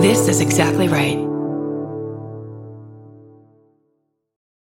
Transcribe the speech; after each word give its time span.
This 0.00 0.28
is 0.28 0.40
exactly 0.40 0.88
right. 0.88 1.18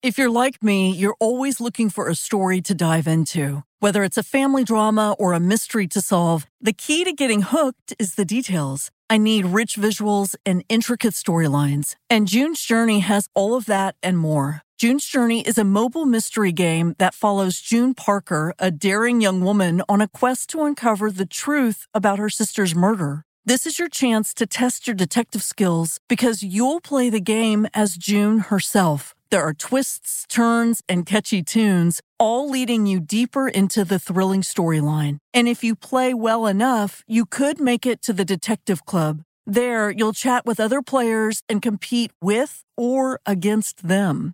If 0.01 0.17
you're 0.17 0.29
like 0.29 0.63
me, 0.63 0.91
you're 0.91 1.17
always 1.19 1.59
looking 1.59 1.89
for 1.89 2.07
a 2.07 2.15
story 2.15 2.61
to 2.61 2.73
dive 2.73 3.05
into. 3.05 3.63
Whether 3.81 4.05
it's 4.05 4.17
a 4.17 4.23
family 4.23 4.63
drama 4.63 5.13
or 5.19 5.33
a 5.33 5.41
mystery 5.41 5.87
to 5.87 5.99
solve, 5.99 6.45
the 6.61 6.71
key 6.71 7.03
to 7.03 7.11
getting 7.11 7.41
hooked 7.41 7.93
is 7.99 8.15
the 8.15 8.23
details. 8.23 8.91
I 9.09 9.17
need 9.17 9.47
rich 9.47 9.75
visuals 9.75 10.35
and 10.45 10.63
intricate 10.69 11.13
storylines. 11.13 11.95
And 12.09 12.29
June's 12.29 12.61
Journey 12.61 12.99
has 12.99 13.27
all 13.33 13.55
of 13.55 13.65
that 13.65 13.95
and 14.01 14.17
more. 14.17 14.61
June's 14.77 15.05
Journey 15.05 15.41
is 15.41 15.57
a 15.57 15.65
mobile 15.65 16.05
mystery 16.05 16.53
game 16.53 16.95
that 16.97 17.13
follows 17.13 17.59
June 17.59 17.93
Parker, 17.93 18.53
a 18.57 18.71
daring 18.71 19.19
young 19.19 19.41
woman, 19.41 19.81
on 19.89 19.99
a 19.99 20.07
quest 20.07 20.49
to 20.51 20.63
uncover 20.63 21.11
the 21.11 21.25
truth 21.25 21.87
about 21.93 22.19
her 22.19 22.29
sister's 22.29 22.73
murder. 22.73 23.25
This 23.47 23.67
is 23.67 23.77
your 23.77 23.89
chance 23.89 24.33
to 24.33 24.47
test 24.47 24.87
your 24.87 24.95
detective 24.95 25.43
skills 25.43 25.99
because 26.09 26.41
you'll 26.41 26.81
play 26.81 27.11
the 27.11 27.19
game 27.19 27.67
as 27.75 27.95
June 27.95 28.39
herself. 28.39 29.13
There 29.29 29.43
are 29.43 29.53
twists, 29.53 30.25
turns, 30.27 30.81
and 30.89 31.05
catchy 31.05 31.43
tunes, 31.43 32.01
all 32.17 32.49
leading 32.49 32.87
you 32.87 32.99
deeper 32.99 33.47
into 33.47 33.85
the 33.85 33.99
thrilling 33.99 34.41
storyline. 34.41 35.19
And 35.31 35.47
if 35.47 35.63
you 35.63 35.75
play 35.75 36.11
well 36.11 36.47
enough, 36.47 37.03
you 37.05 37.27
could 37.27 37.59
make 37.59 37.85
it 37.85 38.01
to 38.01 38.13
the 38.13 38.25
Detective 38.25 38.83
Club. 38.83 39.21
There, 39.45 39.91
you'll 39.91 40.13
chat 40.13 40.47
with 40.47 40.59
other 40.59 40.81
players 40.81 41.43
and 41.47 41.61
compete 41.61 42.11
with 42.19 42.63
or 42.75 43.19
against 43.27 43.87
them. 43.87 44.33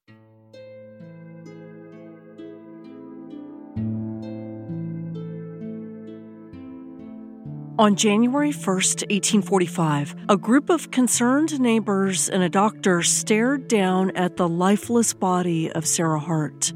On 7.81 7.95
January 7.95 8.51
1st, 8.51 9.09
1845, 9.09 10.15
a 10.29 10.37
group 10.37 10.69
of 10.69 10.91
concerned 10.91 11.59
neighbors 11.59 12.29
and 12.29 12.43
a 12.43 12.47
doctor 12.47 13.01
stared 13.01 13.67
down 13.67 14.11
at 14.11 14.37
the 14.37 14.47
lifeless 14.47 15.15
body 15.15 15.71
of 15.71 15.87
Sarah 15.87 16.19
Hart. 16.19 16.73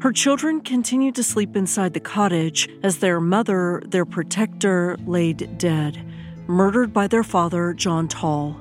Her 0.00 0.10
children 0.10 0.60
continued 0.60 1.14
to 1.14 1.22
sleep 1.22 1.54
inside 1.54 1.94
the 1.94 2.00
cottage 2.00 2.68
as 2.82 2.98
their 2.98 3.20
mother, 3.20 3.84
their 3.86 4.04
protector, 4.04 4.96
laid 5.06 5.58
dead, 5.58 6.04
murdered 6.48 6.92
by 6.92 7.06
their 7.06 7.22
father, 7.22 7.72
John 7.72 8.08
Tawell. 8.08 8.60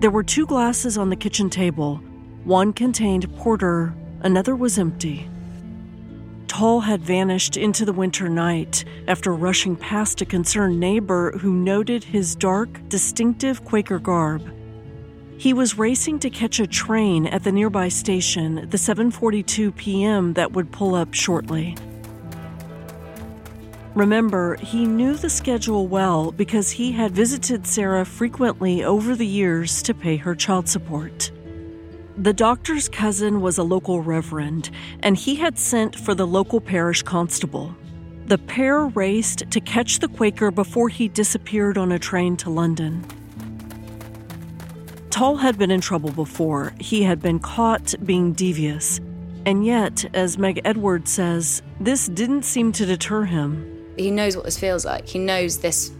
There 0.00 0.10
were 0.10 0.22
two 0.22 0.44
glasses 0.44 0.98
on 0.98 1.08
the 1.08 1.16
kitchen 1.16 1.48
table. 1.48 2.02
One 2.44 2.74
contained 2.74 3.34
porter, 3.38 3.94
another 4.20 4.54
was 4.54 4.78
empty. 4.78 5.26
Tawell 6.48 6.80
had 6.80 7.02
vanished 7.02 7.56
into 7.56 7.84
the 7.84 7.92
winter 7.92 8.28
night 8.28 8.84
after 9.06 9.32
rushing 9.32 9.76
past 9.76 10.20
a 10.22 10.24
concerned 10.24 10.80
neighbor 10.80 11.36
who 11.38 11.52
noted 11.52 12.02
his 12.02 12.34
dark, 12.34 12.80
distinctive 12.88 13.64
Quaker 13.64 13.98
garb. 13.98 14.42
He 15.36 15.52
was 15.52 15.78
racing 15.78 16.18
to 16.20 16.30
catch 16.30 16.58
a 16.58 16.66
train 16.66 17.26
at 17.26 17.44
the 17.44 17.52
nearby 17.52 17.88
station, 17.88 18.66
the 18.70 18.78
7:42 18.78 19.76
p.m. 19.76 20.32
that 20.32 20.52
would 20.52 20.72
pull 20.72 20.96
up 20.96 21.14
shortly. 21.14 21.76
Remember, 23.94 24.56
he 24.56 24.84
knew 24.86 25.14
the 25.14 25.30
schedule 25.30 25.86
well 25.86 26.32
because 26.32 26.70
he 26.70 26.92
had 26.92 27.12
visited 27.12 27.66
Sarah 27.66 28.04
frequently 28.04 28.82
over 28.82 29.14
the 29.14 29.26
years 29.26 29.82
to 29.82 29.94
pay 29.94 30.16
her 30.16 30.34
child 30.34 30.68
support. 30.68 31.30
The 32.20 32.32
doctor's 32.32 32.88
cousin 32.88 33.40
was 33.40 33.58
a 33.58 33.62
local 33.62 34.02
reverend, 34.02 34.70
and 35.04 35.16
he 35.16 35.36
had 35.36 35.56
sent 35.56 35.94
for 35.94 36.16
the 36.16 36.26
local 36.26 36.60
parish 36.60 37.00
constable. 37.00 37.76
The 38.26 38.38
pair 38.38 38.86
raced 38.86 39.48
to 39.48 39.60
catch 39.60 40.00
the 40.00 40.08
Quaker 40.08 40.50
before 40.50 40.88
he 40.88 41.06
disappeared 41.06 41.78
on 41.78 41.92
a 41.92 41.98
train 41.98 42.36
to 42.38 42.50
London. 42.50 43.06
Tawell 45.10 45.36
had 45.36 45.58
been 45.58 45.70
in 45.70 45.80
trouble 45.80 46.10
before. 46.10 46.74
He 46.80 47.04
had 47.04 47.22
been 47.22 47.38
caught 47.38 47.94
being 48.04 48.32
devious. 48.32 48.98
And 49.46 49.64
yet, 49.64 50.04
as 50.12 50.38
Meg 50.38 50.60
Edwards 50.64 51.12
says, 51.12 51.62
this 51.78 52.08
didn't 52.08 52.42
seem 52.42 52.72
to 52.72 52.84
deter 52.84 53.26
him. 53.26 53.94
He 53.96 54.10
knows 54.10 54.34
what 54.34 54.44
this 54.44 54.58
feels 54.58 54.84
like. 54.84 55.06
He 55.06 55.20
knows 55.20 55.58
this. 55.58 55.92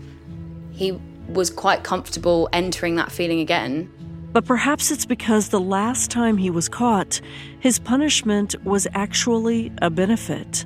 He 0.73 1.01
was 1.29 1.49
quite 1.49 1.85
comfortable 1.85 2.49
entering 2.53 2.97
that 2.97 3.13
feeling 3.13 3.39
again 3.39 3.93
but 4.33 4.45
perhaps 4.45 4.91
it's 4.91 5.07
because 5.07 5.49
the 5.49 5.61
last 5.61 6.11
time 6.11 6.37
he 6.37 6.51
was 6.51 6.69
caught, 6.69 7.21
his 7.61 7.79
punishment 7.79 8.55
was 8.65 8.87
actually 8.95 9.73
a 9.83 9.91
benefit. 9.91 10.65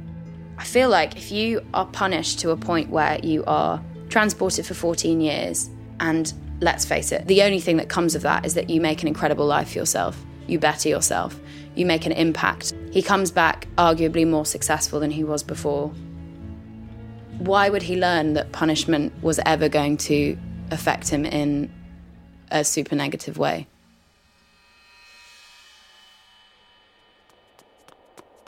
I 0.58 0.64
feel 0.64 0.88
like 0.88 1.16
if 1.16 1.32
you 1.32 1.64
are 1.74 1.86
punished 1.86 2.40
to 2.40 2.50
a 2.50 2.56
point 2.56 2.90
where 2.90 3.18
you 3.22 3.44
are 3.46 3.82
transported 4.08 4.66
for 4.66 4.74
14 4.74 5.20
years, 5.20 5.70
and 6.00 6.32
let's 6.60 6.84
face 6.84 7.12
it, 7.12 7.26
the 7.26 7.42
only 7.42 7.60
thing 7.60 7.76
that 7.78 7.88
comes 7.88 8.14
of 8.14 8.22
that 8.22 8.44
is 8.44 8.54
that 8.54 8.68
you 8.68 8.80
make 8.80 9.02
an 9.02 9.08
incredible 9.08 9.46
life 9.46 9.72
for 9.72 9.78
yourself. 9.78 10.24
You 10.46 10.58
better 10.58 10.88
yourself. 10.88 11.38
You 11.74 11.86
make 11.86 12.04
an 12.04 12.12
impact. 12.12 12.74
He 12.90 13.02
comes 13.02 13.30
back 13.30 13.66
arguably 13.76 14.28
more 14.28 14.44
successful 14.44 15.00
than 15.00 15.10
he 15.10 15.24
was 15.24 15.42
before. 15.42 15.88
Why 17.38 17.68
would 17.68 17.82
he 17.82 17.96
learn 17.96 18.34
that 18.34 18.52
punishment 18.52 19.12
was 19.22 19.40
ever 19.46 19.68
going 19.68 19.96
to 19.98 20.36
affect 20.70 21.08
him 21.08 21.24
in 21.24 21.72
a 22.52 22.64
super 22.64 22.94
negative 22.94 23.38
way. 23.38 23.66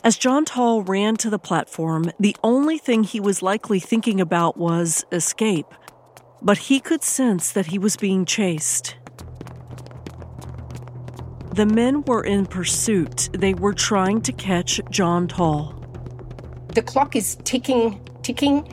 As 0.05 0.19
John 0.19 0.45
Tawell 0.45 0.83
ran 0.83 1.17
to 1.17 1.31
the 1.31 1.39
platform, 1.39 2.13
the 2.21 2.37
only 2.45 2.77
thing 2.77 3.05
he 3.05 3.21
was 3.21 3.41
likely 3.41 3.81
thinking 3.81 4.21
about 4.21 4.59
was 4.59 5.03
escape. 5.11 5.67
But 6.43 6.59
he 6.59 6.79
could 6.79 7.03
sense 7.03 7.53
that 7.53 7.67
he 7.67 7.79
was 7.79 7.97
being 7.97 8.27
chased. 8.27 8.97
The 11.55 11.65
men 11.65 12.03
were 12.03 12.23
in 12.23 12.45
pursuit. 12.45 13.31
They 13.33 13.55
were 13.55 13.73
trying 13.73 14.21
to 14.23 14.33
catch 14.33 14.79
John 14.91 15.27
Tawell. 15.27 15.81
The 16.75 16.83
clock 16.83 17.17
is 17.17 17.37
ticking, 17.45 17.99
ticking. 18.23 18.69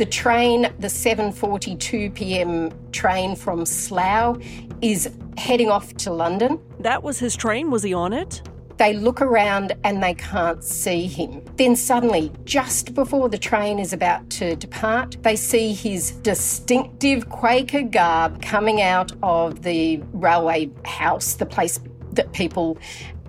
The 0.00 0.06
train, 0.06 0.62
the 0.78 0.88
7:42 0.88 2.14
p.m. 2.14 2.72
train 2.90 3.36
from 3.36 3.66
Slough 3.66 4.38
is 4.80 5.10
heading 5.36 5.68
off 5.68 5.92
to 5.96 6.10
London. 6.10 6.58
That 6.78 7.02
was 7.02 7.18
his 7.18 7.36
train, 7.36 7.70
was 7.70 7.82
he 7.82 7.92
on 7.92 8.14
it? 8.14 8.40
They 8.78 8.94
look 8.94 9.20
around 9.20 9.74
and 9.84 10.02
they 10.02 10.14
can't 10.14 10.64
see 10.64 11.06
him. 11.06 11.44
Then 11.56 11.76
suddenly, 11.76 12.32
just 12.44 12.94
before 12.94 13.28
the 13.28 13.36
train 13.36 13.78
is 13.78 13.92
about 13.92 14.30
to 14.30 14.56
depart, 14.56 15.18
they 15.20 15.36
see 15.36 15.74
his 15.74 16.12
distinctive 16.12 17.28
Quaker 17.28 17.82
garb 17.82 18.40
coming 18.40 18.80
out 18.80 19.12
of 19.22 19.60
the 19.60 20.00
railway 20.14 20.70
house, 20.86 21.34
the 21.34 21.44
place 21.44 21.78
that 22.12 22.32
people 22.32 22.78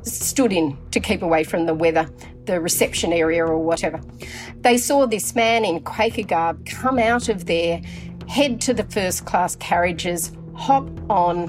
stood 0.04 0.54
in 0.54 0.78
to 0.92 1.02
keep 1.02 1.22
away 1.22 1.44
from 1.44 1.66
the 1.66 1.74
weather 1.74 2.10
the 2.46 2.60
reception 2.60 3.14
area 3.14 3.46
or 3.46 3.58
whatever. 3.58 4.02
They 4.62 4.78
saw 4.78 5.06
this 5.06 5.36
man 5.36 5.66
in 5.66 5.82
Quaker 5.82 6.24
garb 6.24 6.66
come 6.66 7.00
out 7.00 7.30
of 7.30 7.46
there, 7.46 7.82
head 8.28 8.62
to 8.62 8.74
the 8.74 8.84
first 8.84 9.26
class 9.26 9.56
carriages, 9.58 10.32
hop 10.56 10.88
on. 11.10 11.46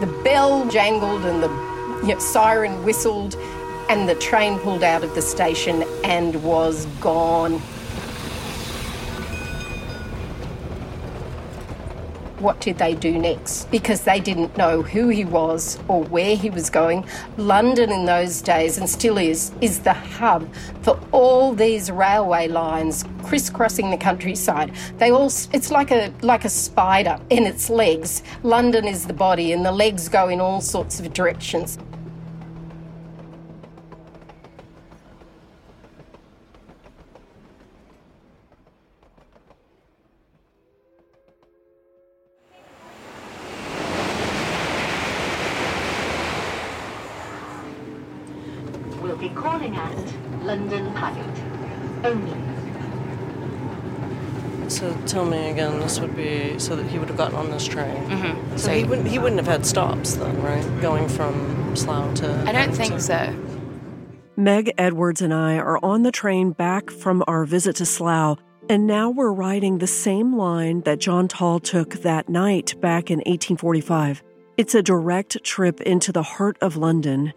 The 0.00 0.06
bell 0.24 0.68
jangled 0.68 1.24
and 1.24 1.42
the 1.42 1.48
you 2.06 2.14
know, 2.14 2.18
siren 2.18 2.84
whistled, 2.84 3.36
and 3.88 4.08
the 4.08 4.14
train 4.16 4.58
pulled 4.58 4.82
out 4.82 5.04
of 5.04 5.14
the 5.14 5.22
station 5.22 5.84
and 6.04 6.42
was 6.42 6.86
gone. 7.00 7.60
What 12.44 12.60
did 12.60 12.76
they 12.76 12.94
do 12.94 13.18
next? 13.18 13.70
Because 13.70 14.02
they 14.02 14.20
didn't 14.20 14.54
know 14.58 14.82
who 14.82 15.08
he 15.08 15.24
was 15.24 15.78
or 15.88 16.04
where 16.04 16.36
he 16.36 16.50
was 16.50 16.68
going. 16.68 17.06
London 17.38 17.90
in 17.90 18.04
those 18.04 18.42
days, 18.42 18.76
and 18.76 18.88
still 18.88 19.16
is, 19.16 19.50
is 19.62 19.80
the 19.80 19.94
hub 19.94 20.46
for 20.82 21.00
all 21.10 21.54
these 21.54 21.90
railway 21.90 22.46
lines 22.46 23.02
crisscrossing 23.22 23.90
the 23.90 23.96
countryside. 23.96 24.74
They 24.98 25.10
all, 25.10 25.26
it's 25.26 25.70
like 25.70 25.90
a, 25.90 26.12
like 26.20 26.44
a 26.44 26.50
spider 26.50 27.18
in 27.30 27.46
its 27.46 27.70
legs. 27.70 28.22
London 28.42 28.86
is 28.86 29.06
the 29.06 29.14
body, 29.14 29.52
and 29.52 29.64
the 29.64 29.72
legs 29.72 30.10
go 30.10 30.28
in 30.28 30.38
all 30.38 30.60
sorts 30.60 31.00
of 31.00 31.10
directions. 31.14 31.78
be 49.28 49.34
calling 49.34 49.74
at 49.74 50.44
London 50.44 50.92
Paddington 50.92 52.00
only. 52.04 52.36
So 54.74 54.92
tell 55.06 55.24
me 55.24 55.50
again, 55.50 55.78
this 55.78 56.00
would 56.00 56.16
be 56.16 56.58
so 56.58 56.74
that 56.74 56.86
he 56.86 56.98
would 56.98 57.06
have 57.06 57.16
gotten 57.16 57.36
on 57.36 57.48
this 57.52 57.64
train. 57.64 57.94
Mm-hmm. 58.08 58.56
So, 58.56 58.72
he 58.72 58.82
wouldn't 58.82 59.06
he 59.06 59.20
wouldn't 59.20 59.38
have 59.38 59.46
had 59.46 59.64
stops 59.64 60.14
then, 60.14 60.42
right? 60.42 60.64
Going 60.80 61.08
from 61.08 61.76
Slough 61.76 62.14
to. 62.14 62.44
I 62.44 62.50
don't 62.50 62.74
think 62.74 63.00
so. 63.00 63.32
Meg 64.36 64.72
Edwards 64.76 65.22
and 65.22 65.32
I 65.32 65.58
are 65.58 65.78
on 65.84 66.02
the 66.02 66.10
train 66.10 66.50
back 66.50 66.90
from 66.90 67.22
our 67.28 67.44
visit 67.44 67.76
to 67.76 67.86
Slough, 67.86 68.40
and 68.68 68.84
now 68.84 69.10
we're 69.10 69.32
riding 69.32 69.78
the 69.78 69.86
same 69.86 70.36
line 70.36 70.80
that 70.80 70.98
John 70.98 71.28
Tawell 71.28 71.60
took 71.60 71.90
that 72.02 72.28
night 72.28 72.74
back 72.80 73.12
in 73.12 73.18
1845. 73.18 74.24
It's 74.56 74.74
a 74.74 74.82
direct 74.82 75.44
trip 75.44 75.80
into 75.82 76.10
the 76.10 76.24
heart 76.24 76.56
of 76.60 76.76
London. 76.76 77.32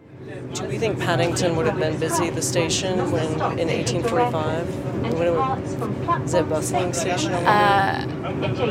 Do 0.52 0.64
we 0.66 0.76
think 0.76 0.98
Paddington 0.98 1.56
would 1.56 1.66
have 1.66 1.78
been 1.78 1.98
busy, 1.98 2.28
the 2.28 2.42
station, 2.42 3.10
when 3.10 3.24
in 3.58 3.68
1845? 3.68 5.14
When 5.14 6.22
is 6.22 6.34
it 6.34 6.40
a 6.40 6.44
bustling 6.44 6.92
station? 6.92 7.32
Uh, 7.32 8.04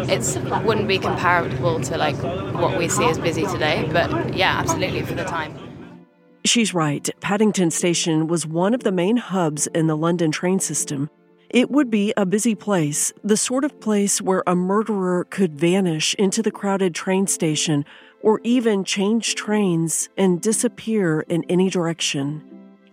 it 0.08 0.66
wouldn't 0.66 0.88
be 0.88 1.00
comparable 1.00 1.80
to 1.80 1.98
like 1.98 2.16
what 2.54 2.78
we 2.78 2.88
see 2.88 3.06
as 3.06 3.18
busy 3.18 3.46
today, 3.48 3.90
but 3.92 4.36
yeah, 4.36 4.60
absolutely 4.60 5.02
for 5.02 5.16
the 5.16 5.24
time. 5.24 5.58
She's 6.46 6.76
right. 6.76 7.10
Paddington 7.22 7.72
Station 7.72 8.28
was 8.28 8.46
one 8.46 8.76
of 8.76 8.84
the 8.84 8.92
main 8.92 9.18
hubs 9.18 9.66
in 9.68 9.88
the 9.88 9.98
London 9.98 10.32
train 10.32 10.60
system. 10.60 11.10
It 11.50 11.72
would 11.72 11.90
be 11.90 12.14
a 12.16 12.26
busy 12.26 12.56
place, 12.56 13.14
the 13.24 13.38
sort 13.38 13.64
of 13.64 13.80
place 13.80 14.22
where 14.22 14.44
a 14.46 14.56
murderer 14.56 15.26
could 15.30 15.58
vanish 15.60 16.14
into 16.16 16.44
the 16.44 16.52
crowded 16.52 16.94
train 16.94 17.26
station 17.26 17.84
or 18.22 18.42
even 18.44 18.84
change 18.84 19.36
trains 19.36 20.10
and 20.18 20.42
disappear 20.42 21.22
in 21.22 21.44
any 21.50 21.70
direction. 21.70 22.44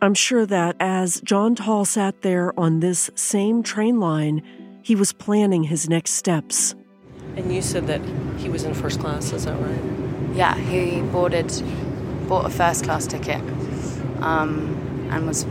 I'm 0.01 0.15
sure 0.15 0.45
that 0.47 0.77
as 0.81 1.21
John 1.23 1.55
Tawell 1.55 1.85
sat 1.85 2.23
there 2.23 2.59
on 2.59 2.81
this 2.81 3.11
same 3.15 3.63
train 3.63 4.01
line, 4.01 4.43
he 4.83 4.95
was 4.95 5.13
planning 5.13 5.65
his 5.65 5.89
next 5.89 6.13
steps. 6.13 6.75
And 7.37 7.53
you 7.53 7.63
said 7.63 7.87
that 7.87 8.03
he 8.39 8.49
was 8.49 8.65
in 8.65 8.75
first 8.75 9.01
class, 9.01 9.33
is 9.33 9.47
that 9.47 9.59
right? 9.59 10.37
Yeah, 10.37 10.57
he 10.57 11.01
boarded, 11.01 11.51
bought 12.29 12.45
a 12.45 12.51
first 12.51 12.85
class 12.85 13.07
ticket, 13.07 13.41
um, 14.21 15.09
and 15.11 15.27
was 15.27 15.47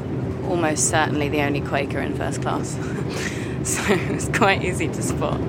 almost 0.45 0.89
certainly 0.89 1.29
the 1.29 1.41
only 1.41 1.61
Quaker 1.61 1.99
in 1.99 2.15
first 2.15 2.41
class. 2.41 2.71
so 3.63 3.93
it 3.93 4.11
was 4.11 4.29
quite 4.29 4.63
easy 4.63 4.87
to 4.87 5.01
spot 5.01 5.41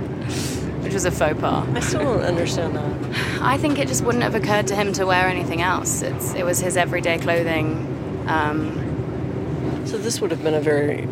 which 0.84 0.92
was 0.92 1.06
a 1.06 1.10
faux 1.10 1.40
pas. 1.40 1.66
I 1.74 1.80
still 1.80 2.04
don't 2.04 2.22
understand 2.22 2.76
that. 2.76 3.40
I 3.40 3.56
think 3.56 3.78
it 3.78 3.88
just 3.88 4.04
wouldn't 4.04 4.22
have 4.22 4.34
occurred 4.34 4.66
to 4.68 4.76
him 4.76 4.92
to 4.92 5.06
wear 5.06 5.26
anything 5.28 5.62
else. 5.62 6.02
It's, 6.02 6.34
it 6.34 6.44
was 6.44 6.60
his 6.60 6.76
everyday 6.76 7.18
clothing. 7.18 8.24
Um, 8.28 9.82
so 9.86 9.98
this 9.98 10.20
would 10.20 10.30
have 10.30 10.42
been 10.42 10.54
a 10.54 10.60
very 10.60 11.06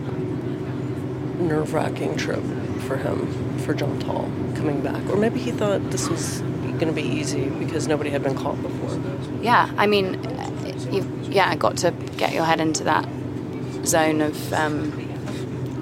nerve 1.43 1.73
wracking 1.73 2.17
trip 2.17 2.43
for 2.87 2.97
him, 2.97 3.59
for 3.59 3.75
John 3.75 3.99
Tawell, 3.99 4.31
coming 4.57 4.83
back. 4.83 5.03
Or 5.09 5.17
maybe 5.17 5.41
he 5.41 5.51
thought 5.51 5.91
this 5.91 6.09
was 6.09 6.41
going 6.41 6.89
to 6.89 6.93
be 6.93 7.03
easy 7.03 7.49
because 7.49 7.89
nobody 7.89 8.11
had 8.11 8.23
been 8.23 8.37
caught 8.37 8.61
before. 8.61 9.01
Yeah, 9.43 9.71
I 9.77 9.87
mean, 9.87 10.23
you 10.91 11.11
yeah, 11.31 11.55
got 11.57 11.79
to 11.79 11.93
get 12.17 12.35
your 12.35 12.45
head 12.45 12.61
into 12.61 12.85
that 12.85 13.09
zone 13.85 14.21
of. 14.21 14.53
Um, 14.53 15.09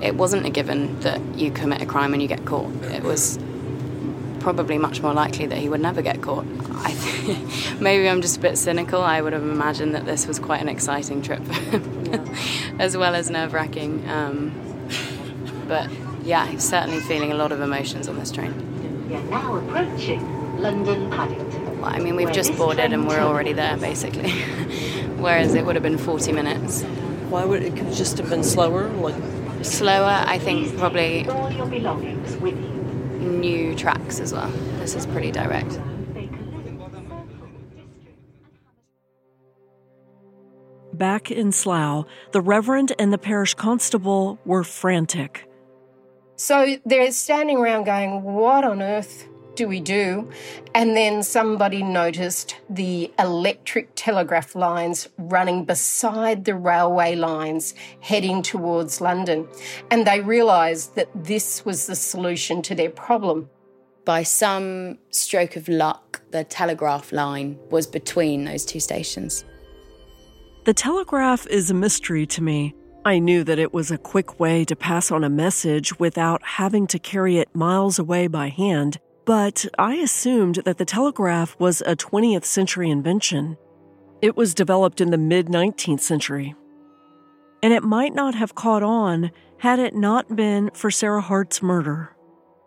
it 0.02 0.14
wasn't 0.14 0.46
a 0.46 0.50
given 0.50 0.98
that 1.00 1.20
you 1.36 1.50
commit 1.50 1.82
a 1.82 1.86
crime 1.86 2.14
and 2.14 2.22
you 2.22 2.28
get 2.28 2.46
caught. 2.46 2.72
It 2.84 3.02
was 3.02 3.38
probably 4.40 4.78
much 4.78 5.00
more 5.02 5.12
likely 5.12 5.46
that 5.46 5.58
he 5.58 5.68
would 5.68 5.80
never 5.80 6.02
get 6.02 6.22
caught. 6.22 6.46
I 6.82 6.92
think 6.92 7.80
maybe 7.80 8.08
I'm 8.08 8.22
just 8.22 8.38
a 8.38 8.40
bit 8.40 8.58
cynical. 8.58 9.02
I 9.02 9.20
would 9.20 9.32
have 9.32 9.42
imagined 9.42 9.94
that 9.94 10.06
this 10.06 10.26
was 10.26 10.38
quite 10.38 10.60
an 10.60 10.68
exciting 10.68 11.22
trip, 11.22 11.42
yeah. 11.46 12.24
as 12.78 12.96
well 12.96 13.14
as 13.14 13.30
nerve 13.30 13.52
wracking. 13.52 14.08
Um, 14.08 14.52
but 15.68 15.88
yeah, 16.24 16.46
he's 16.46 16.68
certainly 16.68 17.00
feeling 17.00 17.32
a 17.32 17.36
lot 17.36 17.52
of 17.52 17.60
emotions 17.60 18.08
on 18.08 18.18
this 18.18 18.30
train. 18.32 19.08
We 19.08 19.14
are 19.14 19.22
now 19.24 19.56
approaching 19.56 20.58
London 20.58 21.10
Paddington. 21.10 21.80
Well, 21.80 21.94
I 21.94 21.98
mean, 21.98 22.16
we've 22.16 22.32
just 22.32 22.56
boarded 22.56 22.92
and 22.92 23.06
we're 23.06 23.20
already 23.20 23.52
there, 23.52 23.76
basically. 23.76 24.30
Whereas 25.18 25.54
it 25.54 25.64
would 25.64 25.76
have 25.76 25.82
been 25.82 25.98
40 25.98 26.32
minutes. 26.32 26.82
Why 27.30 27.44
would 27.44 27.62
it 27.62 27.76
could 27.76 27.92
just 27.92 28.18
have 28.18 28.28
been 28.28 28.42
slower? 28.42 28.88
Like 28.88 29.14
slower, 29.62 30.24
I 30.26 30.38
think 30.38 30.76
probably. 30.78 31.28
All 31.28 31.50
your 31.52 31.66
belongings 31.66 32.36
with 32.38 32.56
you 32.56 32.79
new 33.20 33.74
tracks 33.74 34.20
as 34.20 34.32
well. 34.32 34.50
This 34.78 34.94
is 34.94 35.06
pretty 35.06 35.30
direct. 35.30 35.78
Back 40.92 41.30
in 41.30 41.52
Slough, 41.52 42.04
the 42.32 42.40
Reverend 42.40 42.92
and 42.98 43.12
the 43.12 43.18
parish 43.18 43.54
constable 43.54 44.38
were 44.44 44.64
frantic. 44.64 45.48
So 46.36 46.76
they're 46.84 47.12
standing 47.12 47.56
around 47.56 47.84
going, 47.84 48.22
What 48.22 48.64
on 48.64 48.82
earth 48.82 49.29
do 49.60 49.68
we 49.68 49.78
do? 49.78 50.26
And 50.74 50.96
then 50.96 51.22
somebody 51.22 51.82
noticed 51.82 52.56
the 52.70 53.12
electric 53.18 53.90
telegraph 53.94 54.54
lines 54.54 55.06
running 55.18 55.66
beside 55.66 56.46
the 56.46 56.54
railway 56.54 57.14
lines 57.14 57.74
heading 58.00 58.40
towards 58.40 59.02
London. 59.02 59.46
And 59.90 60.06
they 60.06 60.22
realised 60.22 60.94
that 60.94 61.10
this 61.14 61.62
was 61.62 61.86
the 61.86 61.94
solution 61.94 62.62
to 62.62 62.74
their 62.74 62.88
problem. 62.88 63.50
By 64.06 64.22
some 64.22 64.96
stroke 65.10 65.56
of 65.56 65.68
luck, 65.68 66.22
the 66.30 66.44
telegraph 66.44 67.12
line 67.12 67.58
was 67.68 67.86
between 67.86 68.46
those 68.46 68.64
two 68.64 68.80
stations. 68.80 69.44
The 70.64 70.72
telegraph 70.72 71.46
is 71.48 71.70
a 71.70 71.74
mystery 71.74 72.24
to 72.28 72.42
me. 72.42 72.74
I 73.04 73.18
knew 73.18 73.44
that 73.44 73.58
it 73.58 73.74
was 73.74 73.90
a 73.90 73.98
quick 73.98 74.40
way 74.40 74.64
to 74.64 74.74
pass 74.74 75.10
on 75.10 75.22
a 75.22 75.28
message 75.28 75.98
without 75.98 76.42
having 76.42 76.86
to 76.86 76.98
carry 76.98 77.36
it 77.36 77.54
miles 77.54 77.98
away 77.98 78.26
by 78.26 78.48
hand, 78.48 78.98
but 79.24 79.66
I 79.78 79.94
assumed 79.96 80.56
that 80.64 80.78
the 80.78 80.84
telegraph 80.84 81.56
was 81.58 81.82
a 81.82 81.96
20th 81.96 82.44
century 82.44 82.90
invention. 82.90 83.56
It 84.22 84.36
was 84.36 84.54
developed 84.54 85.00
in 85.00 85.10
the 85.10 85.18
mid 85.18 85.46
19th 85.46 86.00
century. 86.00 86.54
And 87.62 87.72
it 87.72 87.82
might 87.82 88.14
not 88.14 88.34
have 88.34 88.54
caught 88.54 88.82
on 88.82 89.30
had 89.58 89.78
it 89.78 89.94
not 89.94 90.34
been 90.34 90.70
for 90.72 90.90
Sarah 90.90 91.20
Hart's 91.20 91.62
murder. 91.62 92.16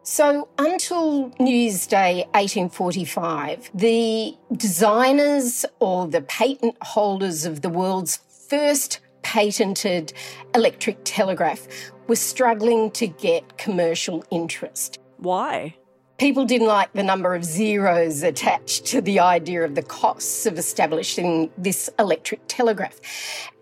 So, 0.03 0.49
until 0.59 1.31
New 1.39 1.55
Year's 1.55 1.87
Day 1.87 2.25
1845, 2.33 3.71
the 3.73 4.35
designers 4.51 5.65
or 5.79 6.07
the 6.07 6.21
patent 6.21 6.75
holders 6.81 7.45
of 7.45 7.61
the 7.61 7.69
world's 7.69 8.19
first 8.49 8.99
patented 9.21 10.11
electric 10.53 10.97
telegraph 11.05 11.67
were 12.07 12.17
struggling 12.17 12.91
to 12.91 13.07
get 13.07 13.57
commercial 13.57 14.25
interest. 14.29 14.99
Why? 15.17 15.77
People 16.23 16.45
didn't 16.45 16.67
like 16.67 16.93
the 16.93 17.03
number 17.03 17.35
of 17.35 17.43
zeros 17.43 18.23
attached 18.23 18.85
to 18.85 19.01
the 19.01 19.19
idea 19.19 19.65
of 19.65 19.75
the 19.75 19.81
costs 19.81 20.45
of 20.45 20.57
establishing 20.57 21.51
this 21.57 21.89
electric 21.99 22.39
telegraph. 22.47 22.97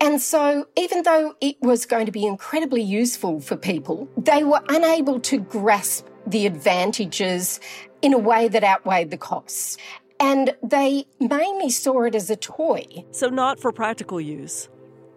And 0.00 0.22
so, 0.22 0.68
even 0.76 1.02
though 1.02 1.34
it 1.40 1.56
was 1.60 1.86
going 1.86 2.06
to 2.06 2.12
be 2.12 2.24
incredibly 2.24 2.80
useful 2.80 3.40
for 3.40 3.56
people, 3.56 4.08
they 4.16 4.44
were 4.44 4.62
unable 4.68 5.18
to 5.18 5.40
grasp 5.40 6.06
the 6.24 6.46
advantages 6.46 7.58
in 8.00 8.12
a 8.12 8.18
way 8.18 8.46
that 8.46 8.62
outweighed 8.62 9.10
the 9.10 9.18
costs. 9.18 9.76
And 10.20 10.54
they 10.62 11.06
mainly 11.18 11.68
saw 11.68 12.02
it 12.02 12.14
as 12.14 12.30
a 12.30 12.36
toy. 12.36 12.86
So, 13.10 13.28
not 13.28 13.58
for 13.58 13.72
practical 13.72 14.20
use. 14.20 14.68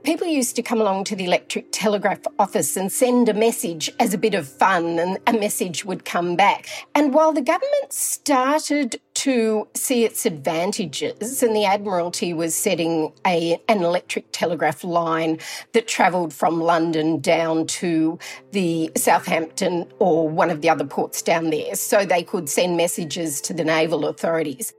People 0.06 0.28
used 0.28 0.56
to 0.58 0.62
come 0.62 0.80
along 0.80 1.06
to 1.06 1.16
the 1.16 1.26
electric 1.26 1.72
telegraph 1.72 2.20
office 2.38 2.78
and 2.78 2.92
send 2.92 3.28
a 3.28 3.34
message 3.34 3.90
as 4.00 4.14
a 4.14 4.20
bit 4.20 4.36
of 4.36 4.48
fun, 4.48 5.00
and 5.00 5.18
a 5.26 5.34
message 5.34 5.84
would 5.84 6.06
come 6.06 6.36
back. 6.36 6.68
And 6.94 7.12
while 7.12 7.34
the 7.34 7.42
government 7.42 7.92
started 7.92 9.02
to 9.16 9.68
see 9.74 10.06
its 10.06 10.28
advantages, 10.28 11.42
and 11.42 11.56
the 11.56 11.66
Admiralty 11.66 12.34
was 12.34 12.54
setting 12.54 13.14
a, 13.26 13.60
an 13.68 13.84
electric 13.84 14.32
telegraph 14.32 14.84
line 14.84 15.40
that 15.74 15.88
travelled 15.88 16.36
from 16.36 16.62
London 16.62 17.20
down 17.20 17.66
to 17.66 18.20
the 18.52 18.92
Southampton 18.96 19.92
or 19.98 20.30
one 20.30 20.52
of 20.52 20.62
the 20.62 20.70
other 20.70 20.86
ports 20.86 21.24
down 21.24 21.50
there, 21.50 21.74
so 21.74 22.06
they 22.06 22.22
could 22.22 22.48
send 22.48 22.78
messages 22.78 23.42
to 23.42 23.56
the 23.56 23.64
naval 23.64 24.06
authorities. 24.06 24.72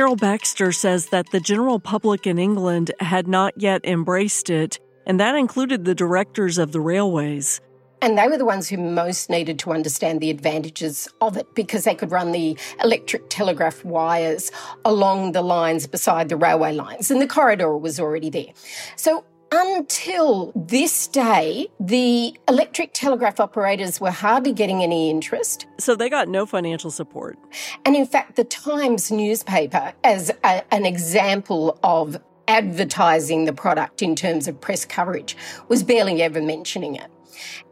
Carol 0.00 0.16
Baxter 0.16 0.72
says 0.72 1.08
that 1.08 1.28
the 1.30 1.40
general 1.40 1.78
public 1.78 2.26
in 2.26 2.38
England 2.38 2.90
had 3.00 3.28
not 3.28 3.52
yet 3.60 3.84
embraced 3.84 4.48
it, 4.48 4.78
and 5.04 5.20
that 5.20 5.34
included 5.34 5.84
the 5.84 5.94
directors 5.94 6.56
of 6.56 6.72
the 6.72 6.80
railways. 6.80 7.60
And 8.00 8.16
they 8.16 8.26
were 8.26 8.38
the 8.38 8.46
ones 8.46 8.70
who 8.70 8.78
most 8.78 9.28
needed 9.28 9.58
to 9.58 9.72
understand 9.72 10.22
the 10.22 10.30
advantages 10.30 11.06
of 11.20 11.36
it 11.36 11.54
because 11.54 11.84
they 11.84 11.94
could 11.94 12.10
run 12.10 12.32
the 12.32 12.56
electric 12.82 13.28
telegraph 13.28 13.84
wires 13.84 14.50
along 14.86 15.32
the 15.32 15.42
lines 15.42 15.86
beside 15.86 16.30
the 16.30 16.36
railway 16.36 16.72
lines, 16.72 17.10
and 17.10 17.20
the 17.20 17.26
corridor 17.26 17.76
was 17.76 18.00
already 18.00 18.30
there. 18.30 18.54
So 18.96 19.26
until 19.52 20.52
this 20.54 21.06
day, 21.08 21.68
the 21.80 22.38
electric 22.48 22.92
telegraph 22.92 23.40
operators 23.40 24.00
were 24.00 24.10
hardly 24.10 24.52
getting 24.52 24.82
any 24.82 25.10
interest. 25.10 25.66
So 25.78 25.94
they 25.94 26.08
got 26.08 26.28
no 26.28 26.46
financial 26.46 26.90
support. 26.90 27.38
And 27.84 27.96
in 27.96 28.06
fact, 28.06 28.36
the 28.36 28.44
Times 28.44 29.10
newspaper, 29.10 29.92
as 30.04 30.30
a, 30.44 30.74
an 30.74 30.86
example 30.86 31.78
of 31.82 32.16
advertising 32.46 33.44
the 33.44 33.52
product 33.52 34.02
in 34.02 34.14
terms 34.16 34.48
of 34.48 34.60
press 34.60 34.84
coverage, 34.84 35.36
was 35.68 35.82
barely 35.82 36.22
ever 36.22 36.40
mentioning 36.40 36.96
it. 36.96 37.10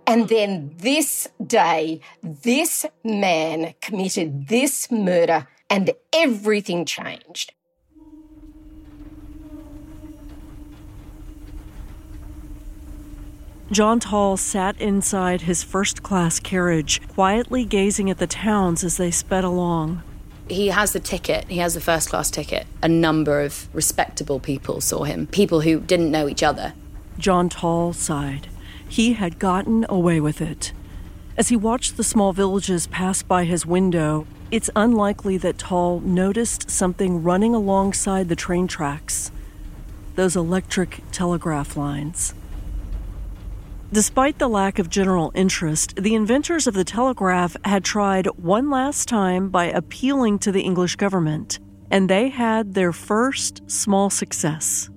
And 0.06 0.28
then 0.28 0.72
this 0.78 1.28
day, 1.46 2.00
this 2.22 2.86
man 3.04 3.74
committed 3.80 4.48
this 4.48 4.90
murder 4.90 5.46
and 5.68 5.92
everything 6.12 6.86
changed. 6.86 7.52
John 13.70 14.00
Tawell 14.00 14.38
sat 14.38 14.80
inside 14.80 15.42
his 15.42 15.62
first 15.62 16.02
class 16.02 16.40
carriage, 16.40 17.06
quietly 17.08 17.66
gazing 17.66 18.08
at 18.08 18.16
the 18.16 18.26
towns 18.26 18.82
as 18.82 18.96
they 18.96 19.10
sped 19.10 19.44
along. 19.44 20.02
He 20.48 20.68
has 20.68 20.92
the 20.92 21.00
ticket, 21.00 21.44
he 21.48 21.58
has 21.58 21.74
the 21.74 21.80
first 21.80 22.08
class 22.08 22.30
ticket. 22.30 22.66
A 22.82 22.88
number 22.88 23.42
of 23.42 23.68
respectable 23.74 24.40
people 24.40 24.80
saw 24.80 25.04
him, 25.04 25.26
people 25.26 25.60
who 25.60 25.80
didn't 25.80 26.10
know 26.10 26.28
each 26.28 26.42
other. 26.42 26.72
John 27.18 27.50
Tawell 27.50 27.92
sighed. 27.92 28.48
He 28.88 29.12
had 29.12 29.38
gotten 29.38 29.84
away 29.90 30.18
with 30.18 30.40
it. 30.40 30.72
As 31.36 31.48
he 31.48 31.56
watched 31.56 31.98
the 31.98 32.04
small 32.04 32.32
villages 32.32 32.86
pass 32.86 33.22
by 33.22 33.44
his 33.44 33.66
window, 33.66 34.26
it's 34.50 34.70
unlikely 34.74 35.36
that 35.38 35.58
Tawell 35.58 36.00
noticed 36.00 36.70
something 36.70 37.22
running 37.22 37.54
alongside 37.54 38.30
the 38.30 38.36
train 38.36 38.66
tracks 38.66 39.30
those 40.18 40.34
electric 40.34 41.00
telegraph 41.12 41.76
lines. 41.76 42.34
Despite 43.90 44.38
the 44.38 44.48
lack 44.48 44.78
of 44.78 44.90
general 44.90 45.32
interest, 45.34 45.96
the 45.96 46.14
inventors 46.14 46.66
of 46.66 46.74
the 46.74 46.84
telegraph 46.84 47.56
had 47.64 47.84
tried 47.84 48.26
one 48.36 48.68
last 48.68 49.08
time 49.08 49.48
by 49.48 49.64
appealing 49.64 50.40
to 50.40 50.52
the 50.52 50.60
English 50.60 50.96
government, 50.96 51.58
and 51.90 52.10
they 52.10 52.28
had 52.28 52.74
their 52.74 52.92
first 52.92 53.62
small 53.70 54.10
success. 54.10 54.90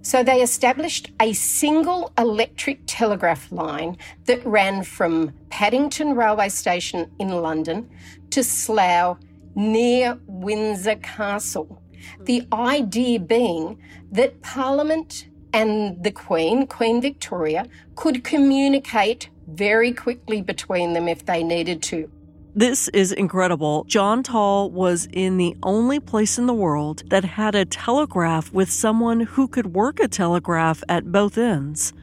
So 0.00 0.24
they 0.24 0.40
established 0.40 1.12
a 1.20 1.34
single 1.34 2.10
electric 2.16 2.80
telegraph 2.86 3.52
line 3.52 3.98
that 4.24 4.44
ran 4.46 4.82
from 4.82 5.32
Paddington 5.50 6.16
Railway 6.16 6.48
Station 6.48 7.10
in 7.18 7.28
London 7.28 7.90
to 8.30 8.42
Slough 8.42 9.18
near 9.54 10.18
Windsor 10.26 10.96
Castle. 10.96 11.82
The 12.22 12.46
idea 12.50 13.20
being 13.20 13.78
that 14.10 14.40
Parliament 14.40 15.26
and 15.52 16.02
the 16.02 16.10
Queen, 16.10 16.66
Queen 16.66 17.00
Victoria, 17.00 17.66
could 17.94 18.24
communicate 18.24 19.30
very 19.46 19.92
quickly 19.92 20.42
between 20.42 20.92
them 20.92 21.08
if 21.08 21.26
they 21.26 21.42
needed 21.42 21.82
to. 21.84 22.10
This 22.54 22.88
is 22.88 23.12
incredible. 23.12 23.84
John 23.84 24.22
Tawell 24.22 24.70
was 24.70 25.08
in 25.10 25.38
the 25.38 25.56
only 25.62 26.00
place 26.00 26.36
in 26.36 26.44
the 26.46 26.52
world 26.52 27.02
that 27.08 27.24
had 27.24 27.54
a 27.54 27.64
telegraph 27.64 28.52
with 28.52 28.70
someone 28.70 29.20
who 29.20 29.48
could 29.48 29.74
work 29.74 29.98
a 30.00 30.08
telegraph 30.08 30.84
at 30.86 31.10
both 31.10 31.38
ends. 31.38 31.94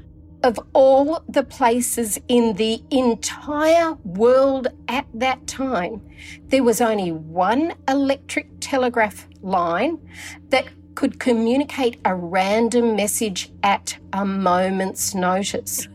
Of 0.41 0.57
all 0.73 1.23
the 1.27 1.43
places 1.43 2.17
in 2.27 2.53
the 2.53 2.81
entire 2.89 3.93
world 4.03 4.69
at 4.87 5.05
that 5.13 5.45
time, 5.45 6.01
there 6.47 6.63
was 6.63 6.81
only 6.81 7.11
one 7.11 7.73
electric 7.87 8.47
telegraph 8.59 9.27
line 9.41 9.99
that 10.49 10.65
could 10.99 11.17
communicate 11.17 11.97
a 12.03 12.13
random 12.13 12.93
message 12.93 13.49
at 13.63 13.97
a 14.11 14.25
moment's 14.25 15.15
notice. 15.15 15.87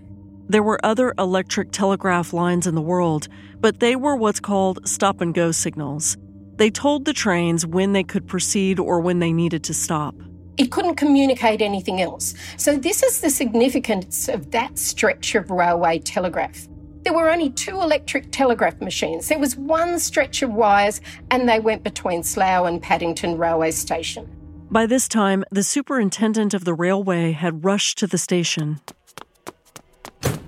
There 0.49 0.63
were 0.63 0.81
other 0.83 1.13
electric 1.19 1.73
telegraph 1.73 2.33
lines 2.33 2.67
in 2.67 2.75
the 2.75 2.81
world, 2.81 3.29
but 3.61 3.81
they 3.81 3.97
were 3.97 4.17
what's 4.17 4.41
called 4.41 4.89
stop 4.89 5.21
and 5.21 5.35
go 5.35 5.53
signals. 5.53 6.17
They 6.57 6.71
told 6.71 7.05
the 7.05 7.13
trains 7.13 7.67
when 7.67 7.93
they 7.93 8.03
could 8.03 8.27
proceed 8.27 8.79
or 8.79 8.99
when 9.01 9.19
they 9.19 9.31
needed 9.31 9.63
to 9.65 9.75
stop. 9.75 10.15
It 10.57 10.73
couldn't 10.73 10.95
communicate 10.95 11.61
anything 11.61 12.01
else. 12.01 12.33
So, 12.57 12.75
this 12.75 13.03
is 13.03 13.21
the 13.21 13.29
significance 13.29 14.31
of 14.31 14.53
that 14.53 14.79
stretch 14.79 15.35
of 15.35 15.51
railway 15.51 15.99
telegraph. 15.99 16.67
There 17.03 17.13
were 17.13 17.29
only 17.29 17.51
two 17.51 17.83
electric 17.83 18.33
telegraph 18.33 18.81
machines. 18.81 19.29
There 19.29 19.39
was 19.39 19.55
one 19.55 19.99
stretch 19.99 20.41
of 20.41 20.55
wires, 20.55 21.03
and 21.31 21.47
they 21.47 21.61
went 21.61 21.85
between 21.85 22.23
Slough 22.23 22.67
and 22.67 22.81
Paddington 22.81 23.37
Railway 23.37 23.73
Station. 23.73 24.31
By 24.71 24.87
this 24.87 25.09
time, 25.09 25.45
the 25.51 25.63
superintendent 25.63 26.55
of 26.55 26.65
the 26.65 26.75
railway 26.75 27.33
had 27.33 27.65
rushed 27.65 27.99
to 27.99 28.07
the 28.07 28.19
station. 28.19 28.81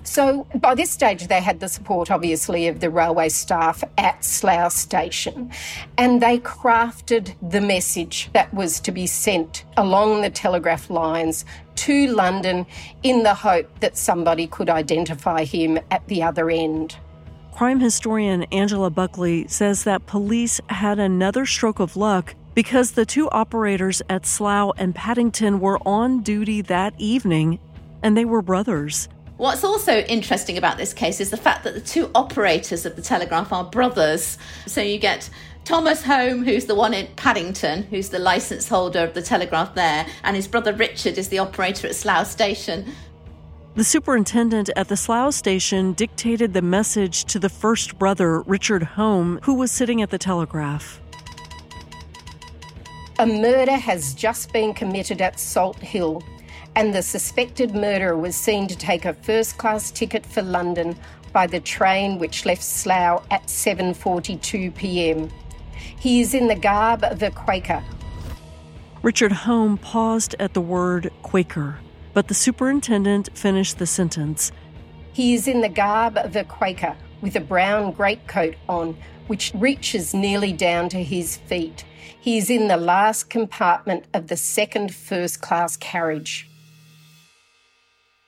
So, 0.02 0.46
by 0.54 0.74
this 0.74 0.90
stage, 0.90 1.28
they 1.28 1.40
had 1.40 1.60
the 1.60 1.68
support, 1.68 2.10
obviously, 2.10 2.68
of 2.68 2.80
the 2.80 2.88
railway 2.88 3.28
staff 3.28 3.84
at 3.98 4.24
Slough 4.24 4.72
Station, 4.72 5.50
and 5.98 6.22
they 6.22 6.38
crafted 6.38 7.34
the 7.42 7.60
message 7.60 8.30
that 8.32 8.52
was 8.54 8.80
to 8.80 8.92
be 8.92 9.06
sent 9.06 9.64
along 9.76 10.22
the 10.22 10.30
telegraph 10.30 10.88
lines 10.88 11.44
to 11.76 12.06
London 12.08 12.66
in 13.02 13.24
the 13.24 13.34
hope 13.34 13.68
that 13.80 13.96
somebody 13.96 14.46
could 14.46 14.70
identify 14.70 15.44
him 15.44 15.78
at 15.90 16.06
the 16.08 16.22
other 16.22 16.50
end. 16.50 16.96
Crime 17.52 17.80
historian 17.80 18.44
Angela 18.44 18.90
Buckley 18.90 19.46
says 19.48 19.84
that 19.84 20.06
police 20.06 20.60
had 20.68 20.98
another 20.98 21.44
stroke 21.46 21.80
of 21.80 21.96
luck 21.96 22.34
because 22.56 22.92
the 22.92 23.04
two 23.04 23.28
operators 23.30 24.00
at 24.08 24.24
Slough 24.24 24.72
and 24.78 24.94
Paddington 24.94 25.60
were 25.60 25.78
on 25.86 26.22
duty 26.22 26.62
that 26.62 26.94
evening 26.96 27.60
and 28.02 28.16
they 28.16 28.24
were 28.24 28.40
brothers. 28.40 29.10
What's 29.36 29.62
also 29.62 29.98
interesting 29.98 30.56
about 30.56 30.78
this 30.78 30.94
case 30.94 31.20
is 31.20 31.28
the 31.28 31.36
fact 31.36 31.64
that 31.64 31.74
the 31.74 31.82
two 31.82 32.10
operators 32.14 32.86
of 32.86 32.96
the 32.96 33.02
telegraph 33.02 33.52
are 33.52 33.64
brothers. 33.64 34.38
So 34.66 34.80
you 34.80 34.98
get 34.98 35.28
Thomas 35.64 36.02
Home, 36.04 36.44
who's 36.44 36.64
the 36.64 36.74
one 36.74 36.94
in 36.94 37.08
Paddington, 37.16 37.82
who's 37.82 38.08
the 38.08 38.18
license 38.18 38.66
holder 38.66 39.00
of 39.00 39.12
the 39.12 39.20
telegraph 39.20 39.74
there, 39.74 40.06
and 40.24 40.34
his 40.34 40.48
brother 40.48 40.72
Richard 40.72 41.18
is 41.18 41.28
the 41.28 41.40
operator 41.40 41.88
at 41.88 41.94
Slough 41.94 42.26
Station. 42.26 42.86
The 43.74 43.84
superintendent 43.84 44.70
at 44.76 44.88
the 44.88 44.96
Slough 44.96 45.34
station 45.34 45.92
dictated 45.92 46.54
the 46.54 46.62
message 46.62 47.26
to 47.26 47.38
the 47.38 47.50
first 47.50 47.98
brother, 47.98 48.40
Richard 48.42 48.82
Home, 48.82 49.40
who 49.42 49.52
was 49.52 49.70
sitting 49.70 50.00
at 50.00 50.08
the 50.08 50.16
telegraph. 50.16 51.02
A 53.18 53.24
murder 53.24 53.72
has 53.72 54.12
just 54.12 54.52
been 54.52 54.74
committed 54.74 55.22
at 55.22 55.40
Salt 55.40 55.78
Hill, 55.78 56.22
and 56.74 56.94
the 56.94 57.00
suspected 57.00 57.74
murderer 57.74 58.14
was 58.14 58.36
seen 58.36 58.66
to 58.66 58.76
take 58.76 59.06
a 59.06 59.14
first 59.14 59.56
class 59.56 59.90
ticket 59.90 60.26
for 60.26 60.42
London 60.42 60.94
by 61.32 61.46
the 61.46 61.60
train 61.60 62.18
which 62.18 62.44
left 62.44 62.62
Slough 62.62 63.24
at 63.30 63.46
7:42 63.46 64.74
p.m. 64.74 65.30
He 65.98 66.20
is 66.20 66.34
in 66.34 66.46
the 66.46 66.54
garb 66.54 67.04
of 67.04 67.22
a 67.22 67.30
Quaker. 67.30 67.82
Richard 69.02 69.32
Home 69.32 69.78
paused 69.78 70.34
at 70.38 70.52
the 70.52 70.60
word 70.60 71.10
Quaker, 71.22 71.78
but 72.12 72.28
the 72.28 72.34
superintendent 72.34 73.30
finished 73.34 73.78
the 73.78 73.86
sentence. 73.86 74.52
He 75.14 75.32
is 75.32 75.48
in 75.48 75.62
the 75.62 75.70
garb 75.70 76.18
of 76.18 76.36
a 76.36 76.44
Quaker 76.44 76.94
with 77.22 77.34
a 77.34 77.40
brown 77.40 77.92
greatcoat 77.92 78.56
on, 78.68 78.94
which 79.26 79.52
reaches 79.54 80.12
nearly 80.12 80.52
down 80.52 80.90
to 80.90 81.02
his 81.02 81.38
feet. 81.38 81.82
He's 82.20 82.50
in 82.50 82.68
the 82.68 82.76
last 82.76 83.30
compartment 83.30 84.04
of 84.12 84.28
the 84.28 84.36
second 84.36 84.94
first 84.94 85.40
class 85.40 85.76
carriage. 85.76 86.48